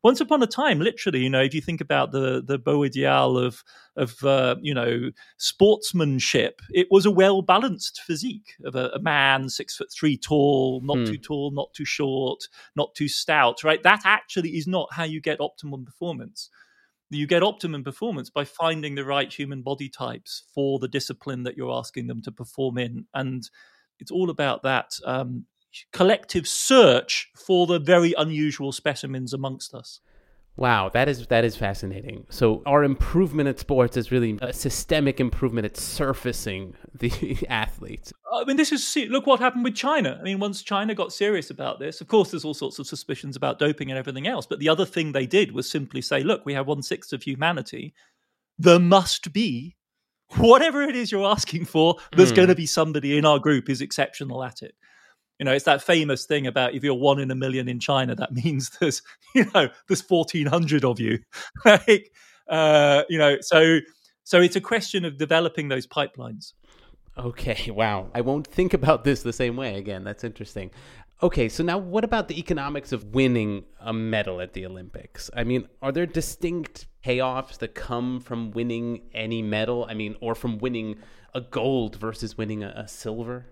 once 0.04 0.20
upon 0.20 0.42
a 0.42 0.48
time, 0.48 0.80
literally, 0.80 1.20
you 1.20 1.30
know, 1.30 1.42
if 1.42 1.54
you 1.54 1.62
think 1.62 1.82
about 1.82 2.12
the 2.12 2.42
the 2.46 2.58
beau 2.58 2.84
ideal 2.84 3.38
of 3.38 3.64
of 3.96 4.24
uh, 4.24 4.56
you 4.62 4.74
know 4.74 5.12
sportsmanship, 5.38 6.62
it 6.72 6.88
was 6.90 7.06
a 7.06 7.12
well 7.12 7.42
balanced 7.42 8.02
physique 8.02 8.56
of 8.66 8.76
a, 8.76 8.90
a, 8.90 9.00
man 9.00 9.50
six 9.50 9.76
foot 9.76 9.92
three 9.92 10.18
tall, 10.18 10.82
not 10.84 10.98
mm. 10.98 11.06
too 11.08 11.18
tall, 11.18 11.52
not 11.52 11.74
too 11.74 11.86
short, 11.86 12.40
not 12.76 12.94
too 12.96 13.08
stout. 13.08 13.64
Right, 13.64 13.84
that 13.84 14.02
actually 14.04 14.58
is 14.58 14.68
not 14.68 14.92
how 14.92 15.04
you 15.04 15.22
get 15.22 15.40
optimum 15.40 15.86
performance. 15.86 16.50
You 17.10 17.28
get 17.28 17.44
optimum 17.44 17.84
performance 17.84 18.30
by 18.30 18.46
finding 18.46 18.96
the 18.96 19.04
right 19.04 19.32
human 19.32 19.62
body 19.64 19.90
types 19.90 20.44
for 20.56 20.80
the 20.80 20.88
discipline 20.88 21.44
that 21.44 21.58
you're 21.58 21.74
asking 21.74 22.08
them 22.08 22.22
to 22.24 22.32
perform 22.32 22.78
in, 22.78 23.06
and 23.14 23.48
it's 24.00 24.12
all 24.12 24.32
about 24.32 24.64
that 24.64 24.94
um, 25.06 25.46
collective 25.92 26.48
search 26.48 27.30
for 27.36 27.68
the 27.68 27.80
very 27.80 28.14
unusual 28.18 28.72
specimens 28.72 29.34
amongst 29.34 29.74
us. 29.74 30.00
Wow, 30.58 30.90
that 30.90 31.08
is 31.08 31.28
that 31.28 31.46
is 31.46 31.56
fascinating. 31.56 32.26
So 32.30 32.62
our 32.66 32.84
improvement 32.84 33.48
at 33.48 33.58
sports 33.58 33.96
is 33.96 34.12
really 34.12 34.38
a 34.42 34.52
systemic 34.52 35.20
improvement 35.20 35.66
at 35.66 35.78
surfacing 35.78 36.76
the 36.94 37.38
athletes. 37.50 38.12
I 38.32 38.44
mean, 38.44 38.58
this 38.58 38.72
is 38.72 39.10
look 39.10 39.26
what 39.26 39.40
happened 39.40 39.64
with 39.64 39.76
China. 39.76 40.18
I 40.20 40.24
mean, 40.24 40.40
once 40.40 40.62
China 40.62 40.94
got 40.94 41.14
serious 41.14 41.50
about 41.50 41.80
this, 41.80 42.02
of 42.02 42.10
course, 42.10 42.32
there's 42.32 42.44
all 42.44 42.54
sorts 42.54 42.80
of 42.80 42.88
suspicions 42.88 43.38
about 43.38 43.60
doping 43.60 43.90
and 43.90 43.98
everything 43.98 44.28
else. 44.28 44.46
But 44.46 44.60
the 44.60 44.70
other 44.70 44.86
thing 44.86 45.14
they 45.14 45.26
did 45.26 45.54
was 45.54 45.72
simply 45.72 46.02
say, 46.02 46.22
look, 46.22 46.46
we 46.46 46.54
have 46.54 46.68
one 46.68 46.84
sixth 46.84 47.14
of 47.14 47.24
humanity. 47.24 47.94
There 48.60 48.80
must 48.80 49.32
be 49.32 49.78
whatever 50.36 50.82
it 50.82 50.96
is 50.98 51.12
you're 51.12 51.26
asking 51.26 51.66
for. 51.66 51.96
There's 52.16 52.34
mm. 52.34 52.36
going 52.36 52.48
to 52.50 52.56
be 52.56 52.66
somebody 52.66 53.18
in 53.18 53.26
our 53.26 53.40
group 53.40 53.68
who's 53.68 53.82
exceptional 53.82 54.44
at 54.44 54.62
it 54.62 54.76
you 55.42 55.46
know, 55.46 55.54
it's 55.54 55.66
that 55.66 55.82
famous 55.82 56.26
thing 56.26 56.46
about 56.46 56.76
if 56.76 56.84
you're 56.84 56.94
one 56.94 57.18
in 57.18 57.32
a 57.32 57.36
million 57.36 57.68
in 57.68 57.80
China, 57.80 58.14
that 58.14 58.32
means 58.46 58.70
there's, 58.80 59.02
you 59.34 59.44
know, 59.56 59.70
there's 59.88 60.08
1400 60.08 60.86
of 60.86 61.00
you. 61.00 61.18
like, 61.66 62.12
uh, 62.48 63.02
you 63.10 63.18
know, 63.18 63.38
so, 63.42 63.80
so 64.24 64.40
it's 64.40 64.56
a 64.56 64.62
question 64.62 65.04
of 65.04 65.18
developing 65.18 65.68
those 65.68 65.88
pipelines. 65.88 66.54
Okay, 67.18 67.72
wow. 67.76 68.12
I 68.14 68.22
won't 68.22 68.46
think 68.46 68.76
about 68.76 69.04
this 69.04 69.24
the 69.24 69.34
same 69.34 69.56
way 69.56 69.80
again. 69.80 70.04
That's 70.04 70.24
interesting. 70.24 70.70
Okay, 71.24 71.50
so 71.50 71.64
now 71.64 71.80
what 71.80 72.04
about 72.04 72.28
the 72.28 72.38
economics 72.38 72.92
of 72.92 73.16
winning 73.16 73.64
a 73.80 73.92
medal 73.92 74.42
at 74.42 74.54
the 74.54 74.68
Olympics? 74.68 75.32
I 75.36 75.44
mean, 75.44 75.68
are 75.82 75.92
there 75.92 76.06
distinct 76.06 76.86
payoffs 77.04 77.58
that 77.58 77.74
come 77.74 78.20
from 78.20 78.52
winning 78.52 79.10
any 79.16 79.42
medal? 79.42 79.88
I 79.90 79.96
mean, 79.96 80.16
or 80.22 80.36
from 80.36 80.60
winning 80.60 80.98
a 81.34 81.42
gold 81.42 81.96
versus 81.96 82.38
winning 82.38 82.64
a, 82.64 82.74
a 82.78 82.88
silver? 82.88 83.48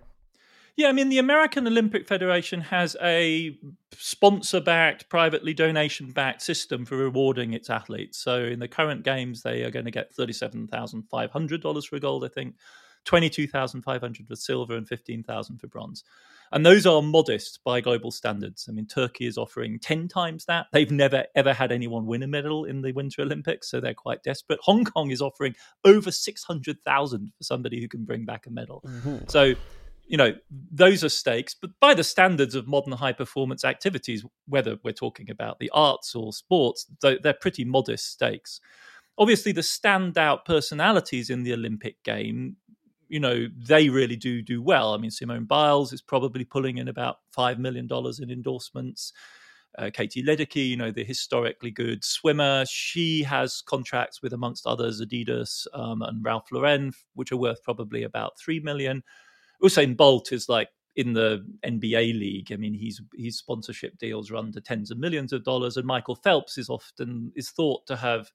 Yeah, 0.80 0.88
I 0.88 0.92
mean, 0.92 1.10
the 1.10 1.18
American 1.18 1.66
Olympic 1.66 2.08
Federation 2.08 2.62
has 2.62 2.96
a 3.02 3.54
sponsor 3.98 4.62
backed, 4.62 5.10
privately 5.10 5.52
donation 5.52 6.10
backed 6.10 6.40
system 6.40 6.86
for 6.86 6.96
rewarding 6.96 7.52
its 7.52 7.68
athletes. 7.68 8.16
So 8.16 8.44
in 8.44 8.60
the 8.60 8.66
current 8.66 9.02
games, 9.02 9.42
they 9.42 9.62
are 9.64 9.70
going 9.70 9.84
to 9.84 9.90
get 9.90 10.16
$37,500 10.16 11.86
for 11.86 11.96
a 11.96 12.00
gold, 12.00 12.24
I 12.24 12.28
think. 12.28 12.54
22,500 13.04 14.26
for 14.26 14.36
silver 14.36 14.74
and 14.74 14.88
15,000 14.88 15.58
for 15.58 15.66
bronze. 15.66 16.02
And 16.50 16.64
those 16.64 16.86
are 16.86 17.02
modest 17.02 17.60
by 17.62 17.82
global 17.82 18.10
standards. 18.10 18.66
I 18.66 18.72
mean, 18.72 18.86
Turkey 18.86 19.26
is 19.26 19.36
offering 19.36 19.80
10 19.80 20.08
times 20.08 20.46
that. 20.46 20.66
They've 20.72 20.90
never, 20.90 21.24
ever 21.34 21.52
had 21.52 21.72
anyone 21.72 22.06
win 22.06 22.22
a 22.22 22.26
medal 22.26 22.64
in 22.64 22.80
the 22.80 22.92
Winter 22.92 23.20
Olympics, 23.20 23.70
so 23.70 23.80
they're 23.80 23.92
quite 23.92 24.22
desperate. 24.22 24.60
Hong 24.62 24.86
Kong 24.86 25.10
is 25.10 25.20
offering 25.20 25.54
over 25.84 26.10
600,000 26.10 27.32
for 27.36 27.44
somebody 27.44 27.82
who 27.82 27.88
can 27.88 28.06
bring 28.06 28.24
back 28.24 28.46
a 28.46 28.50
medal. 28.50 28.82
Mm-hmm. 28.86 29.28
So, 29.28 29.54
you 30.10 30.16
know, 30.16 30.32
those 30.72 31.04
are 31.04 31.08
stakes, 31.08 31.54
but 31.54 31.70
by 31.78 31.94
the 31.94 32.02
standards 32.02 32.56
of 32.56 32.66
modern 32.66 32.94
high 32.94 33.12
performance 33.12 33.64
activities, 33.64 34.24
whether 34.48 34.76
we're 34.82 34.90
talking 34.90 35.30
about 35.30 35.60
the 35.60 35.70
arts 35.72 36.16
or 36.16 36.32
sports, 36.32 36.84
they're 37.00 37.32
pretty 37.32 37.64
modest 37.64 38.10
stakes. 38.10 38.60
Obviously, 39.16 39.52
the 39.52 39.60
standout 39.60 40.44
personalities 40.44 41.30
in 41.30 41.44
the 41.44 41.52
Olympic 41.52 42.02
game 42.02 42.56
you 43.08 43.18
know, 43.18 43.48
they 43.56 43.88
really 43.88 44.16
do 44.16 44.40
do 44.40 44.62
well. 44.62 44.94
I 44.94 44.96
mean, 44.96 45.10
Simone 45.10 45.44
Biles 45.44 45.92
is 45.92 46.00
probably 46.00 46.44
pulling 46.44 46.78
in 46.78 46.86
about 46.86 47.16
$5 47.36 47.58
million 47.58 47.88
in 48.20 48.30
endorsements. 48.30 49.12
Uh, 49.76 49.90
Katie 49.92 50.22
Ledecky, 50.22 50.68
you 50.68 50.76
know, 50.76 50.92
the 50.92 51.04
historically 51.04 51.72
good 51.72 52.04
swimmer, 52.04 52.64
she 52.66 53.24
has 53.24 53.62
contracts 53.62 54.22
with, 54.22 54.32
amongst 54.32 54.64
others, 54.64 55.00
Adidas 55.00 55.66
um, 55.74 56.02
and 56.02 56.24
Ralph 56.24 56.50
Lauren, 56.52 56.92
which 57.14 57.32
are 57.32 57.36
worth 57.36 57.62
probably 57.64 58.04
about 58.04 58.38
three 58.38 58.60
million. 58.60 59.02
Usain 59.62 59.96
Bolt 59.96 60.32
is 60.32 60.48
like 60.48 60.68
in 60.96 61.12
the 61.12 61.44
NBA 61.64 62.18
league. 62.18 62.52
I 62.52 62.56
mean, 62.56 62.74
he's 62.74 63.00
his 63.14 63.38
sponsorship 63.38 63.98
deals 63.98 64.30
run 64.30 64.52
to 64.52 64.60
tens 64.60 64.90
of 64.90 64.98
millions 64.98 65.32
of 65.32 65.44
dollars, 65.44 65.76
and 65.76 65.86
Michael 65.86 66.16
Phelps 66.16 66.58
is 66.58 66.68
often 66.68 67.32
is 67.34 67.50
thought 67.50 67.86
to 67.86 67.96
have 67.96 68.30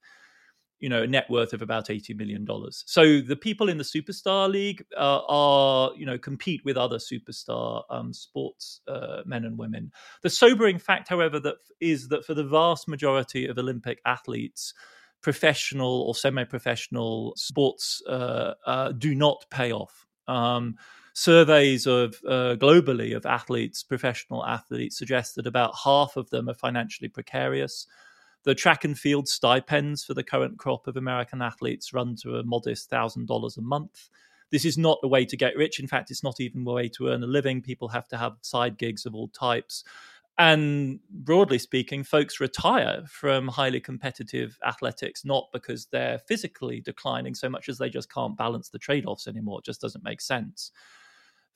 you 0.78 0.90
know, 0.90 1.02
a 1.02 1.06
net 1.06 1.28
worth 1.30 1.52
of 1.52 1.62
about 1.62 1.90
eighty 1.90 2.12
million 2.12 2.44
dollars. 2.44 2.84
So 2.86 3.20
the 3.20 3.36
people 3.36 3.68
in 3.68 3.78
the 3.78 3.84
superstar 3.84 4.50
league 4.50 4.84
uh, 4.96 5.20
are, 5.26 5.92
you 5.96 6.04
know, 6.04 6.18
compete 6.18 6.62
with 6.64 6.76
other 6.76 6.98
superstar 6.98 7.84
um, 7.88 8.12
sports 8.12 8.80
uh, 8.86 9.22
men 9.24 9.44
and 9.44 9.56
women. 9.56 9.90
The 10.22 10.30
sobering 10.30 10.78
fact, 10.78 11.08
however, 11.08 11.40
that 11.40 11.56
is 11.80 12.08
that 12.08 12.26
for 12.26 12.34
the 12.34 12.44
vast 12.44 12.88
majority 12.88 13.46
of 13.46 13.58
Olympic 13.58 14.00
athletes, 14.04 14.74
professional 15.22 16.02
or 16.02 16.14
semi-professional 16.14 17.32
sports 17.36 18.02
uh, 18.06 18.54
uh 18.66 18.92
do 18.92 19.14
not 19.14 19.46
pay 19.50 19.72
off. 19.72 20.06
Um, 20.28 20.76
surveys 21.18 21.86
of 21.86 22.20
uh, 22.28 22.56
globally 22.56 23.16
of 23.16 23.24
athletes, 23.24 23.82
professional 23.82 24.44
athletes, 24.44 24.98
suggest 24.98 25.34
that 25.36 25.46
about 25.46 25.74
half 25.84 26.16
of 26.16 26.28
them 26.30 26.48
are 26.48 26.54
financially 26.54 27.08
precarious 27.08 27.86
the 28.46 28.54
track 28.54 28.84
and 28.84 28.96
field 28.96 29.26
stipends 29.28 30.04
for 30.04 30.14
the 30.14 30.22
current 30.22 30.56
crop 30.56 30.86
of 30.86 30.96
American 30.96 31.42
athletes 31.42 31.92
run 31.92 32.14
to 32.14 32.36
a 32.36 32.44
modest 32.44 32.88
$1,000 32.90 33.58
a 33.58 33.60
month. 33.60 34.08
This 34.52 34.64
is 34.64 34.78
not 34.78 35.00
a 35.02 35.08
way 35.08 35.24
to 35.24 35.36
get 35.36 35.56
rich. 35.56 35.80
In 35.80 35.88
fact, 35.88 36.12
it's 36.12 36.22
not 36.22 36.40
even 36.40 36.64
a 36.64 36.72
way 36.72 36.88
to 36.90 37.08
earn 37.08 37.24
a 37.24 37.26
living. 37.26 37.60
People 37.60 37.88
have 37.88 38.06
to 38.06 38.16
have 38.16 38.36
side 38.42 38.78
gigs 38.78 39.04
of 39.04 39.16
all 39.16 39.26
types. 39.28 39.82
And 40.38 41.00
broadly 41.10 41.58
speaking, 41.58 42.04
folks 42.04 42.38
retire 42.38 43.02
from 43.08 43.48
highly 43.48 43.80
competitive 43.80 44.56
athletics 44.64 45.24
not 45.24 45.48
because 45.52 45.86
they're 45.86 46.20
physically 46.20 46.80
declining 46.80 47.34
so 47.34 47.48
much 47.48 47.68
as 47.68 47.78
they 47.78 47.90
just 47.90 48.12
can't 48.12 48.36
balance 48.36 48.68
the 48.68 48.78
trade 48.78 49.06
offs 49.06 49.26
anymore. 49.26 49.58
It 49.58 49.64
just 49.64 49.80
doesn't 49.80 50.04
make 50.04 50.20
sense. 50.20 50.70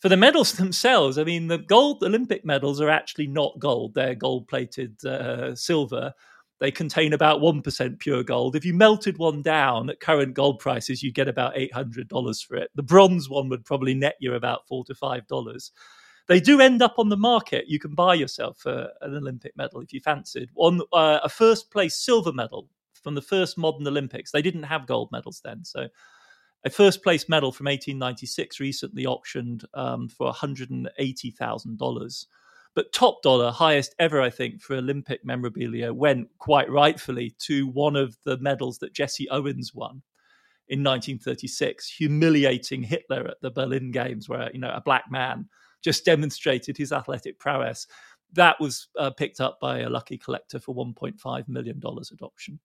For 0.01 0.09
the 0.09 0.17
medals 0.17 0.53
themselves, 0.55 1.19
I 1.19 1.25
mean, 1.25 1.47
the 1.47 1.59
gold 1.59 2.03
Olympic 2.03 2.45
medals 2.45 2.81
are 2.81 2.91
actually 2.91 3.27
not 3.27 3.59
gold, 3.59 3.95
they're 3.95 4.15
gold 4.15 4.49
plated 4.49 5.05
uh, 5.05 5.55
silver 5.55 6.15
they 6.61 6.71
contain 6.71 7.15
about 7.15 7.41
1% 7.41 7.99
pure 7.99 8.23
gold. 8.23 8.55
If 8.55 8.67
you 8.67 8.75
melted 8.75 9.17
one 9.17 9.41
down 9.41 9.89
at 9.89 10.01
current 10.01 10.35
gold 10.35 10.59
prices, 10.59 11.03
you'd 11.03 11.15
get 11.15 11.27
about 11.27 11.55
$800 11.55 12.47
for 12.47 12.57
it. 12.57 12.71
The 12.75 12.83
bronze 12.83 13.31
one 13.31 13.49
would 13.49 13.65
probably 13.65 13.95
net 13.95 14.17
you 14.21 14.35
about 14.35 14.69
4 14.69 14.85
to 14.85 14.95
$5. 14.95 15.71
They 16.29 16.39
do 16.39 16.61
end 16.61 16.83
up 16.83 16.95
on 16.99 17.09
the 17.09 17.17
market. 17.17 17.67
You 17.67 17.79
can 17.79 17.95
buy 17.95 18.15
yourself 18.15 18.65
a, 18.67 18.91
an 19.01 19.17
Olympic 19.17 19.57
medal 19.57 19.81
if 19.81 19.93
you 19.93 20.01
fancied. 20.01 20.51
On 20.57 20.83
uh, 20.93 21.21
a 21.25 21.31
first 21.31 21.71
place 21.73 21.97
silver 21.97 22.33
medal 22.33 22.69
from 22.93 23.15
the 23.15 23.23
first 23.23 23.57
modern 23.57 23.89
Olympics, 23.89 24.31
they 24.31 24.43
didn't 24.43 24.65
have 24.65 24.87
gold 24.87 25.11
medals 25.11 25.41
then. 25.43 25.65
So 25.65 25.89
a 26.64 26.70
first 26.70 27.03
place 27.03 27.29
medal 27.29 27.53
from 27.53 27.66
1896 27.66 28.61
recently 28.61 29.07
auctioned 29.07 29.64
um, 29.75 30.09
for 30.09 30.33
$180,000. 30.33 32.27
But 32.75 32.92
top 32.92 33.23
dollar, 33.23 33.51
highest 33.51 33.94
ever, 33.99 34.20
I 34.20 34.31
think, 34.31 34.61
for 34.62 34.77
Olympic 34.77 35.25
memorabilia, 35.25 35.92
went 35.92 36.29
quite 36.38 36.70
rightfully 36.70 37.35
to 37.40 37.66
one 37.66 37.96
of 37.96 38.16
the 38.25 38.37
medals 38.38 38.79
that 38.79 38.94
Jesse 38.94 39.29
Owens 39.31 39.75
won 39.75 40.03
in 40.68 40.85
1936, 40.85 41.88
humiliating 41.88 42.85
Hitler 42.85 43.27
at 43.27 43.40
the 43.42 43.51
Berlin 43.51 43.90
Games, 43.90 44.29
where 44.29 44.51
you 44.53 44.61
know 44.61 44.70
a 44.73 44.81
black 44.81 45.11
man 45.11 45.49
just 45.83 46.05
demonstrated 46.05 46.77
his 46.77 46.92
athletic 46.92 47.40
prowess. 47.40 47.88
That 48.35 48.61
was 48.61 48.87
uh, 48.96 49.11
picked 49.11 49.40
up 49.40 49.59
by 49.61 49.81
a 49.81 49.90
lucky 49.90 50.16
collector 50.16 50.61
for 50.61 50.73
1.5 50.73 51.49
million 51.49 51.81
dollars 51.81 52.12
at 52.12 52.23
auction. 52.23 52.61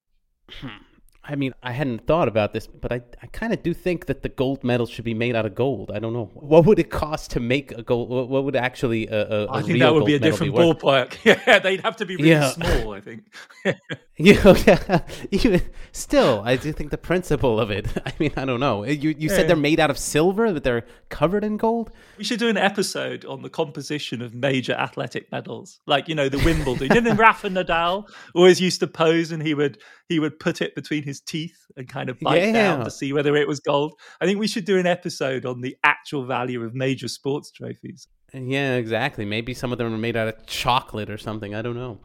I 1.27 1.35
mean, 1.35 1.53
I 1.63 1.71
hadn't 1.71 2.05
thought 2.05 2.27
about 2.27 2.53
this, 2.53 2.67
but 2.67 2.91
I, 2.91 3.01
I 3.21 3.27
kind 3.27 3.51
of 3.51 3.63
do 3.63 3.73
think 3.73 4.05
that 4.05 4.21
the 4.21 4.29
gold 4.29 4.63
medal 4.63 4.85
should 4.85 5.05
be 5.05 5.15
made 5.15 5.35
out 5.35 5.45
of 5.45 5.55
gold. 5.55 5.91
I 5.91 5.97
don't 5.97 6.13
know 6.13 6.29
what 6.33 6.65
would 6.65 6.77
it 6.77 6.91
cost 6.91 7.31
to 7.31 7.39
make 7.39 7.71
a 7.71 7.81
gold. 7.81 8.09
What 8.09 8.43
would 8.43 8.55
actually 8.55 9.07
a, 9.07 9.21
a, 9.21 9.45
a 9.45 9.51
I 9.51 9.61
think 9.63 9.79
that 9.79 9.93
would 9.93 10.05
be 10.05 10.15
a 10.15 10.19
different 10.19 10.53
be 10.55 10.61
ballpark. 10.61 11.17
Yeah, 11.25 11.59
they'd 11.59 11.81
have 11.81 11.95
to 11.97 12.05
be 12.05 12.15
really 12.15 12.29
yeah. 12.29 12.49
small. 12.49 12.93
I 12.93 13.01
think. 13.01 13.23
yeah, 14.17 15.01
even 15.31 15.61
still, 15.91 16.41
I 16.45 16.55
do 16.55 16.71
think 16.71 16.89
the 16.89 16.97
principle 16.97 17.59
of 17.59 17.69
it. 17.69 17.85
I 18.05 18.13
mean, 18.17 18.31
I 18.37 18.45
don't 18.45 18.61
know. 18.61 18.83
Eh, 18.83 18.91
you 18.91 19.09
you 19.09 19.27
yeah. 19.27 19.35
said 19.35 19.49
they're 19.49 19.57
made 19.57 19.77
out 19.77 19.89
of 19.89 19.97
silver, 19.97 20.53
but 20.53 20.63
they're 20.63 20.85
covered 21.09 21.43
in 21.43 21.57
gold. 21.57 21.91
We 22.17 22.23
should 22.23 22.39
do 22.39 22.47
an 22.47 22.55
episode 22.55 23.25
on 23.25 23.41
the 23.41 23.49
composition 23.49 24.21
of 24.21 24.33
major 24.33 24.71
athletic 24.71 25.29
medals, 25.33 25.81
like 25.85 26.07
you 26.07 26.15
know 26.15 26.29
the 26.29 26.37
Wimbledon. 26.45 26.87
Didn't 26.87 27.17
Rafa 27.17 27.49
Nadal 27.49 28.07
always 28.33 28.61
used 28.61 28.79
to 28.79 28.87
pose 28.87 29.33
and 29.33 29.43
he 29.43 29.53
would 29.53 29.79
he 30.07 30.21
would 30.21 30.39
put 30.39 30.61
it 30.61 30.75
between 30.75 31.03
his 31.03 31.19
teeth 31.19 31.65
and 31.75 31.89
kind 31.89 32.09
of 32.09 32.17
bite 32.21 32.41
yeah. 32.41 32.51
down 32.53 32.85
to 32.85 32.91
see 32.91 33.11
whether 33.11 33.35
it 33.35 33.49
was 33.49 33.59
gold. 33.59 33.99
I 34.21 34.25
think 34.25 34.39
we 34.39 34.47
should 34.47 34.63
do 34.63 34.77
an 34.77 34.87
episode 34.87 35.45
on 35.45 35.59
the 35.59 35.75
actual 35.83 36.25
value 36.25 36.63
of 36.63 36.73
major 36.73 37.09
sports 37.09 37.51
trophies. 37.51 38.07
Yeah, 38.33 38.75
exactly. 38.75 39.23
Maybe 39.23 39.53
some 39.53 39.71
of 39.71 39.77
them 39.77 39.93
are 39.93 39.97
made 39.97 40.17
out 40.17 40.27
of 40.27 40.45
chocolate 40.45 41.09
or 41.09 41.17
something. 41.17 41.55
I 41.55 41.61
don't 41.61 41.75
know. 41.75 41.99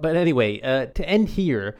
But 0.00 0.16
anyway, 0.16 0.60
uh, 0.60 0.86
to 0.86 1.08
end 1.08 1.28
here, 1.30 1.76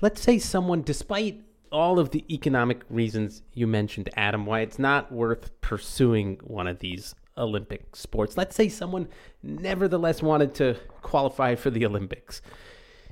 let's 0.00 0.20
say 0.20 0.38
someone, 0.38 0.82
despite 0.82 1.42
all 1.72 1.98
of 1.98 2.10
the 2.10 2.24
economic 2.32 2.82
reasons 2.88 3.42
you 3.52 3.66
mentioned, 3.66 4.08
Adam, 4.16 4.46
why 4.46 4.60
it's 4.60 4.78
not 4.78 5.10
worth 5.12 5.60
pursuing 5.60 6.38
one 6.42 6.66
of 6.66 6.78
these 6.78 7.14
Olympic 7.38 7.94
sports. 7.94 8.36
Let's 8.36 8.56
say 8.56 8.68
someone 8.68 9.08
nevertheless 9.42 10.22
wanted 10.22 10.54
to 10.54 10.76
qualify 11.02 11.54
for 11.54 11.70
the 11.70 11.84
Olympics. 11.84 12.40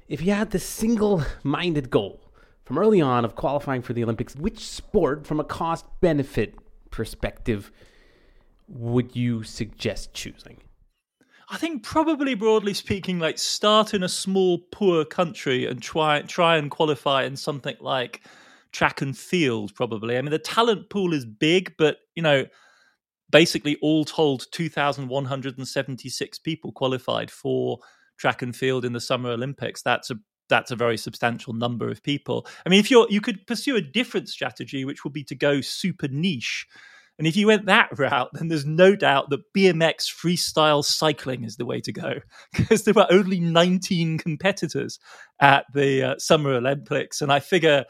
If 0.09 0.23
you 0.23 0.33
had 0.33 0.51
the 0.51 0.59
single 0.59 1.23
minded 1.43 1.91
goal 1.91 2.21
from 2.65 2.79
early 2.79 3.01
on 3.01 3.25
of 3.25 3.37
qualifying 3.37 3.83
for 3.83 3.93
the 3.93 4.03
Olympics, 4.03 4.35
which 4.35 4.61
sport, 4.61 5.27
from 5.27 5.41
a 5.41 5.45
cost 5.45 5.85
benefit 6.01 6.55
perspective, 6.91 7.71
would 8.69 9.15
you 9.15 9.43
suggest 9.43 10.15
choosing? 10.15 10.59
I 11.49 11.59
think 11.59 11.83
probably 11.83 12.35
broadly 12.35 12.75
speaking, 12.75 13.19
like 13.19 13.39
start 13.39 13.95
in 13.95 14.03
a 14.03 14.09
small 14.09 14.59
poor 14.73 15.05
country 15.05 15.67
and 15.67 15.83
try 15.83 16.23
try 16.23 16.57
and 16.57 16.71
qualify 16.71 17.25
in 17.25 17.37
something 17.37 17.77
like 17.81 18.23
track 18.73 19.03
and 19.03 19.17
field. 19.17 19.75
Probably, 19.75 20.17
I 20.17 20.23
mean 20.23 20.31
the 20.31 20.39
talent 20.39 20.91
pool 20.91 21.13
is 21.13 21.27
big, 21.27 21.75
but 21.79 21.99
you 22.15 22.23
know, 22.23 22.47
basically 23.31 23.77
all 23.83 24.05
told, 24.05 24.47
two 24.53 24.69
thousand 24.69 25.09
one 25.09 25.27
hundred 25.27 25.59
and 25.59 25.69
seventy 25.69 26.09
six 26.09 26.39
people 26.39 26.73
qualified 26.73 27.31
for 27.31 27.79
track 28.17 28.43
and 28.43 28.57
field 28.57 28.85
in 28.85 28.93
the 28.93 29.01
Summer 29.01 29.31
Olympics. 29.31 29.83
That's 29.83 30.11
a 30.11 30.17
that's 30.49 30.71
a 30.71 30.77
very 30.77 30.97
substantial 30.97 31.53
number 31.53 31.91
of 31.91 32.03
people. 32.03 32.47
I 32.65 32.69
mean, 32.69 32.81
if 32.81 32.91
you're 32.91 33.07
you 33.11 33.21
could 33.21 33.47
pursue 33.47 33.77
a 33.77 33.83
different 33.83 34.29
strategy, 34.29 34.85
which 34.85 35.05
would 35.05 35.13
be 35.13 35.25
to 35.25 35.35
go 35.35 35.61
super 35.61 36.09
niche. 36.09 36.67
And 37.19 37.27
if 37.29 37.37
you 37.37 37.47
went 37.47 37.67
that 37.67 37.97
route, 37.97 38.31
then 38.33 38.49
there's 38.49 38.67
no 38.67 38.97
doubt 38.97 39.31
that 39.31 39.53
BMX 39.57 40.07
freestyle 40.13 40.85
cycling 40.85 41.45
is 41.45 41.57
the 41.57 41.65
way 41.65 41.81
to 41.81 41.93
go 41.93 42.15
because 42.53 42.85
there 42.85 42.95
were 42.95 43.07
only 43.11 43.39
19 43.41 44.19
competitors 44.19 44.99
at 45.41 45.65
the 45.73 46.03
uh, 46.03 46.15
Summer 46.19 46.55
Olympics, 46.55 47.21
and 47.23 47.33
I 47.33 47.41
figure 47.41 47.85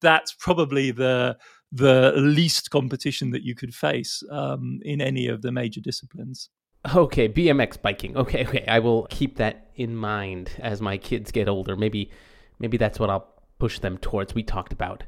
that's 0.00 0.34
probably 0.38 0.90
the 0.90 1.36
the 1.72 2.12
least 2.16 2.70
competition 2.70 3.30
that 3.30 3.42
you 3.42 3.54
could 3.54 3.72
face 3.72 4.24
um, 4.32 4.80
in 4.82 5.00
any 5.00 5.28
of 5.28 5.42
the 5.42 5.52
major 5.52 5.80
disciplines. 5.80 6.50
Okay, 6.94 7.28
BMX 7.28 7.80
biking. 7.80 8.16
Okay, 8.16 8.44
okay. 8.46 8.64
I 8.66 8.78
will 8.78 9.06
keep 9.10 9.36
that 9.36 9.70
in 9.76 9.94
mind 9.94 10.50
as 10.58 10.80
my 10.80 10.96
kids 10.96 11.30
get 11.30 11.48
older. 11.48 11.76
Maybe 11.76 12.10
maybe 12.58 12.76
that's 12.76 12.98
what 12.98 13.10
I'll 13.10 13.28
push 13.58 13.78
them 13.78 13.98
towards. 13.98 14.34
We 14.34 14.42
talked 14.42 14.72
about 14.72 15.04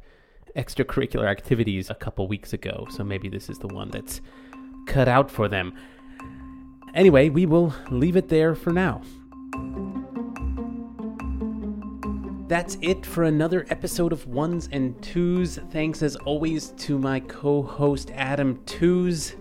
extracurricular 0.57 1.27
activities 1.29 1.91
a 1.91 1.95
couple 1.95 2.27
weeks 2.29 2.53
ago, 2.53 2.87
so 2.91 3.05
maybe 3.05 3.29
this 3.29 3.49
is 3.49 3.59
the 3.59 3.69
one 3.69 3.91
that's 3.91 4.21
cut 4.87 5.09
out 5.09 5.31
for 5.31 5.49
them. 5.49 5.73
Anyway, 6.95 7.29
we 7.29 7.47
will 7.47 7.75
leave 7.91 8.17
it 8.17 8.29
there 8.29 8.55
for 8.55 8.73
now. 8.73 9.01
that's 12.53 12.77
it 12.83 13.07
for 13.07 13.25
another 13.25 13.65
episode 13.71 14.13
of 14.13 14.27
Ones 14.27 14.69
and 14.73 15.03
Tooze. 15.03 15.57
Thanks 15.71 16.03
as 16.03 16.17
always 16.17 16.73
to 16.81 16.99
my 16.99 17.19
co 17.21 17.63
host 17.63 18.11
Adam 18.15 18.63
Tooze. 18.67 19.37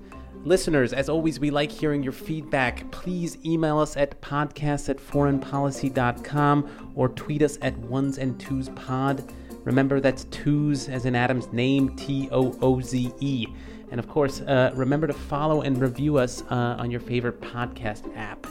Listeners, 0.46 0.94
as 0.94 1.10
always, 1.10 1.38
we 1.38 1.52
like 1.52 1.70
hearing 1.70 2.02
your 2.02 2.14
feedback. 2.14 2.90
Please 2.90 3.38
email 3.46 3.80
us 3.80 3.98
at 3.98 4.22
podcast 4.22 4.88
at 4.88 4.96
foreignpolicy.com 4.96 6.94
or 6.96 7.10
tweet 7.10 7.42
us 7.42 7.58
at 7.62 7.78
ones 7.80 8.18
and 8.18 8.40
Tooze 8.40 8.70
pod. 8.70 9.30
Remember, 9.64 10.00
that's 10.00 10.26
Tooze 10.26 10.90
as 10.90 11.06
in 11.06 11.16
Adam's 11.16 11.52
name, 11.54 11.96
T 11.96 12.30
O 12.32 12.58
O 12.62 12.82
Z 12.82 13.12
E. 13.20 13.48
And 13.92 14.00
of 14.00 14.08
course, 14.08 14.42
uh, 14.42 14.72
remember 14.74 15.08
to 15.08 15.14
follow 15.14 15.62
and 15.62 15.80
review 15.80 16.18
us 16.18 16.44
uh, 16.50 16.78
on 16.80 16.90
your 16.90 17.02
favorite 17.02 17.42
podcast 17.42 18.16
app. 18.18 18.48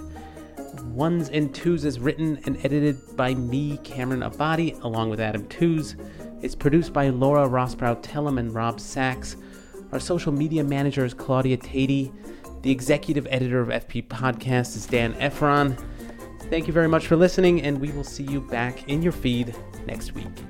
Ones 0.84 1.30
and 1.30 1.54
Tooze 1.54 1.84
is 1.84 1.98
written 1.98 2.40
and 2.44 2.56
edited 2.64 3.16
by 3.16 3.34
me, 3.34 3.78
Cameron 3.78 4.20
Abadi, 4.20 4.80
along 4.82 5.10
with 5.10 5.18
Adam 5.18 5.46
Tooze. 5.48 5.96
It's 6.42 6.54
produced 6.54 6.92
by 6.92 7.08
Laura 7.08 7.48
Rosbrow 7.48 8.02
Telem 8.02 8.38
and 8.38 8.54
Rob 8.54 8.80
Sachs. 8.80 9.36
Our 9.92 9.98
social 9.98 10.30
media 10.30 10.62
manager 10.62 11.04
is 11.04 11.14
Claudia 11.14 11.56
Tatey. 11.56 12.12
The 12.62 12.70
executive 12.70 13.26
editor 13.30 13.60
of 13.60 13.68
FP 13.68 14.06
Podcast 14.06 14.76
is 14.76 14.86
Dan 14.86 15.14
Ephron. 15.14 15.76
Thank 16.50 16.66
you 16.66 16.72
very 16.72 16.88
much 16.88 17.06
for 17.06 17.16
listening, 17.16 17.62
and 17.62 17.80
we 17.80 17.90
will 17.92 18.04
see 18.04 18.24
you 18.24 18.40
back 18.40 18.88
in 18.88 19.02
your 19.02 19.12
feed 19.12 19.54
next 19.86 20.14
week. 20.14 20.49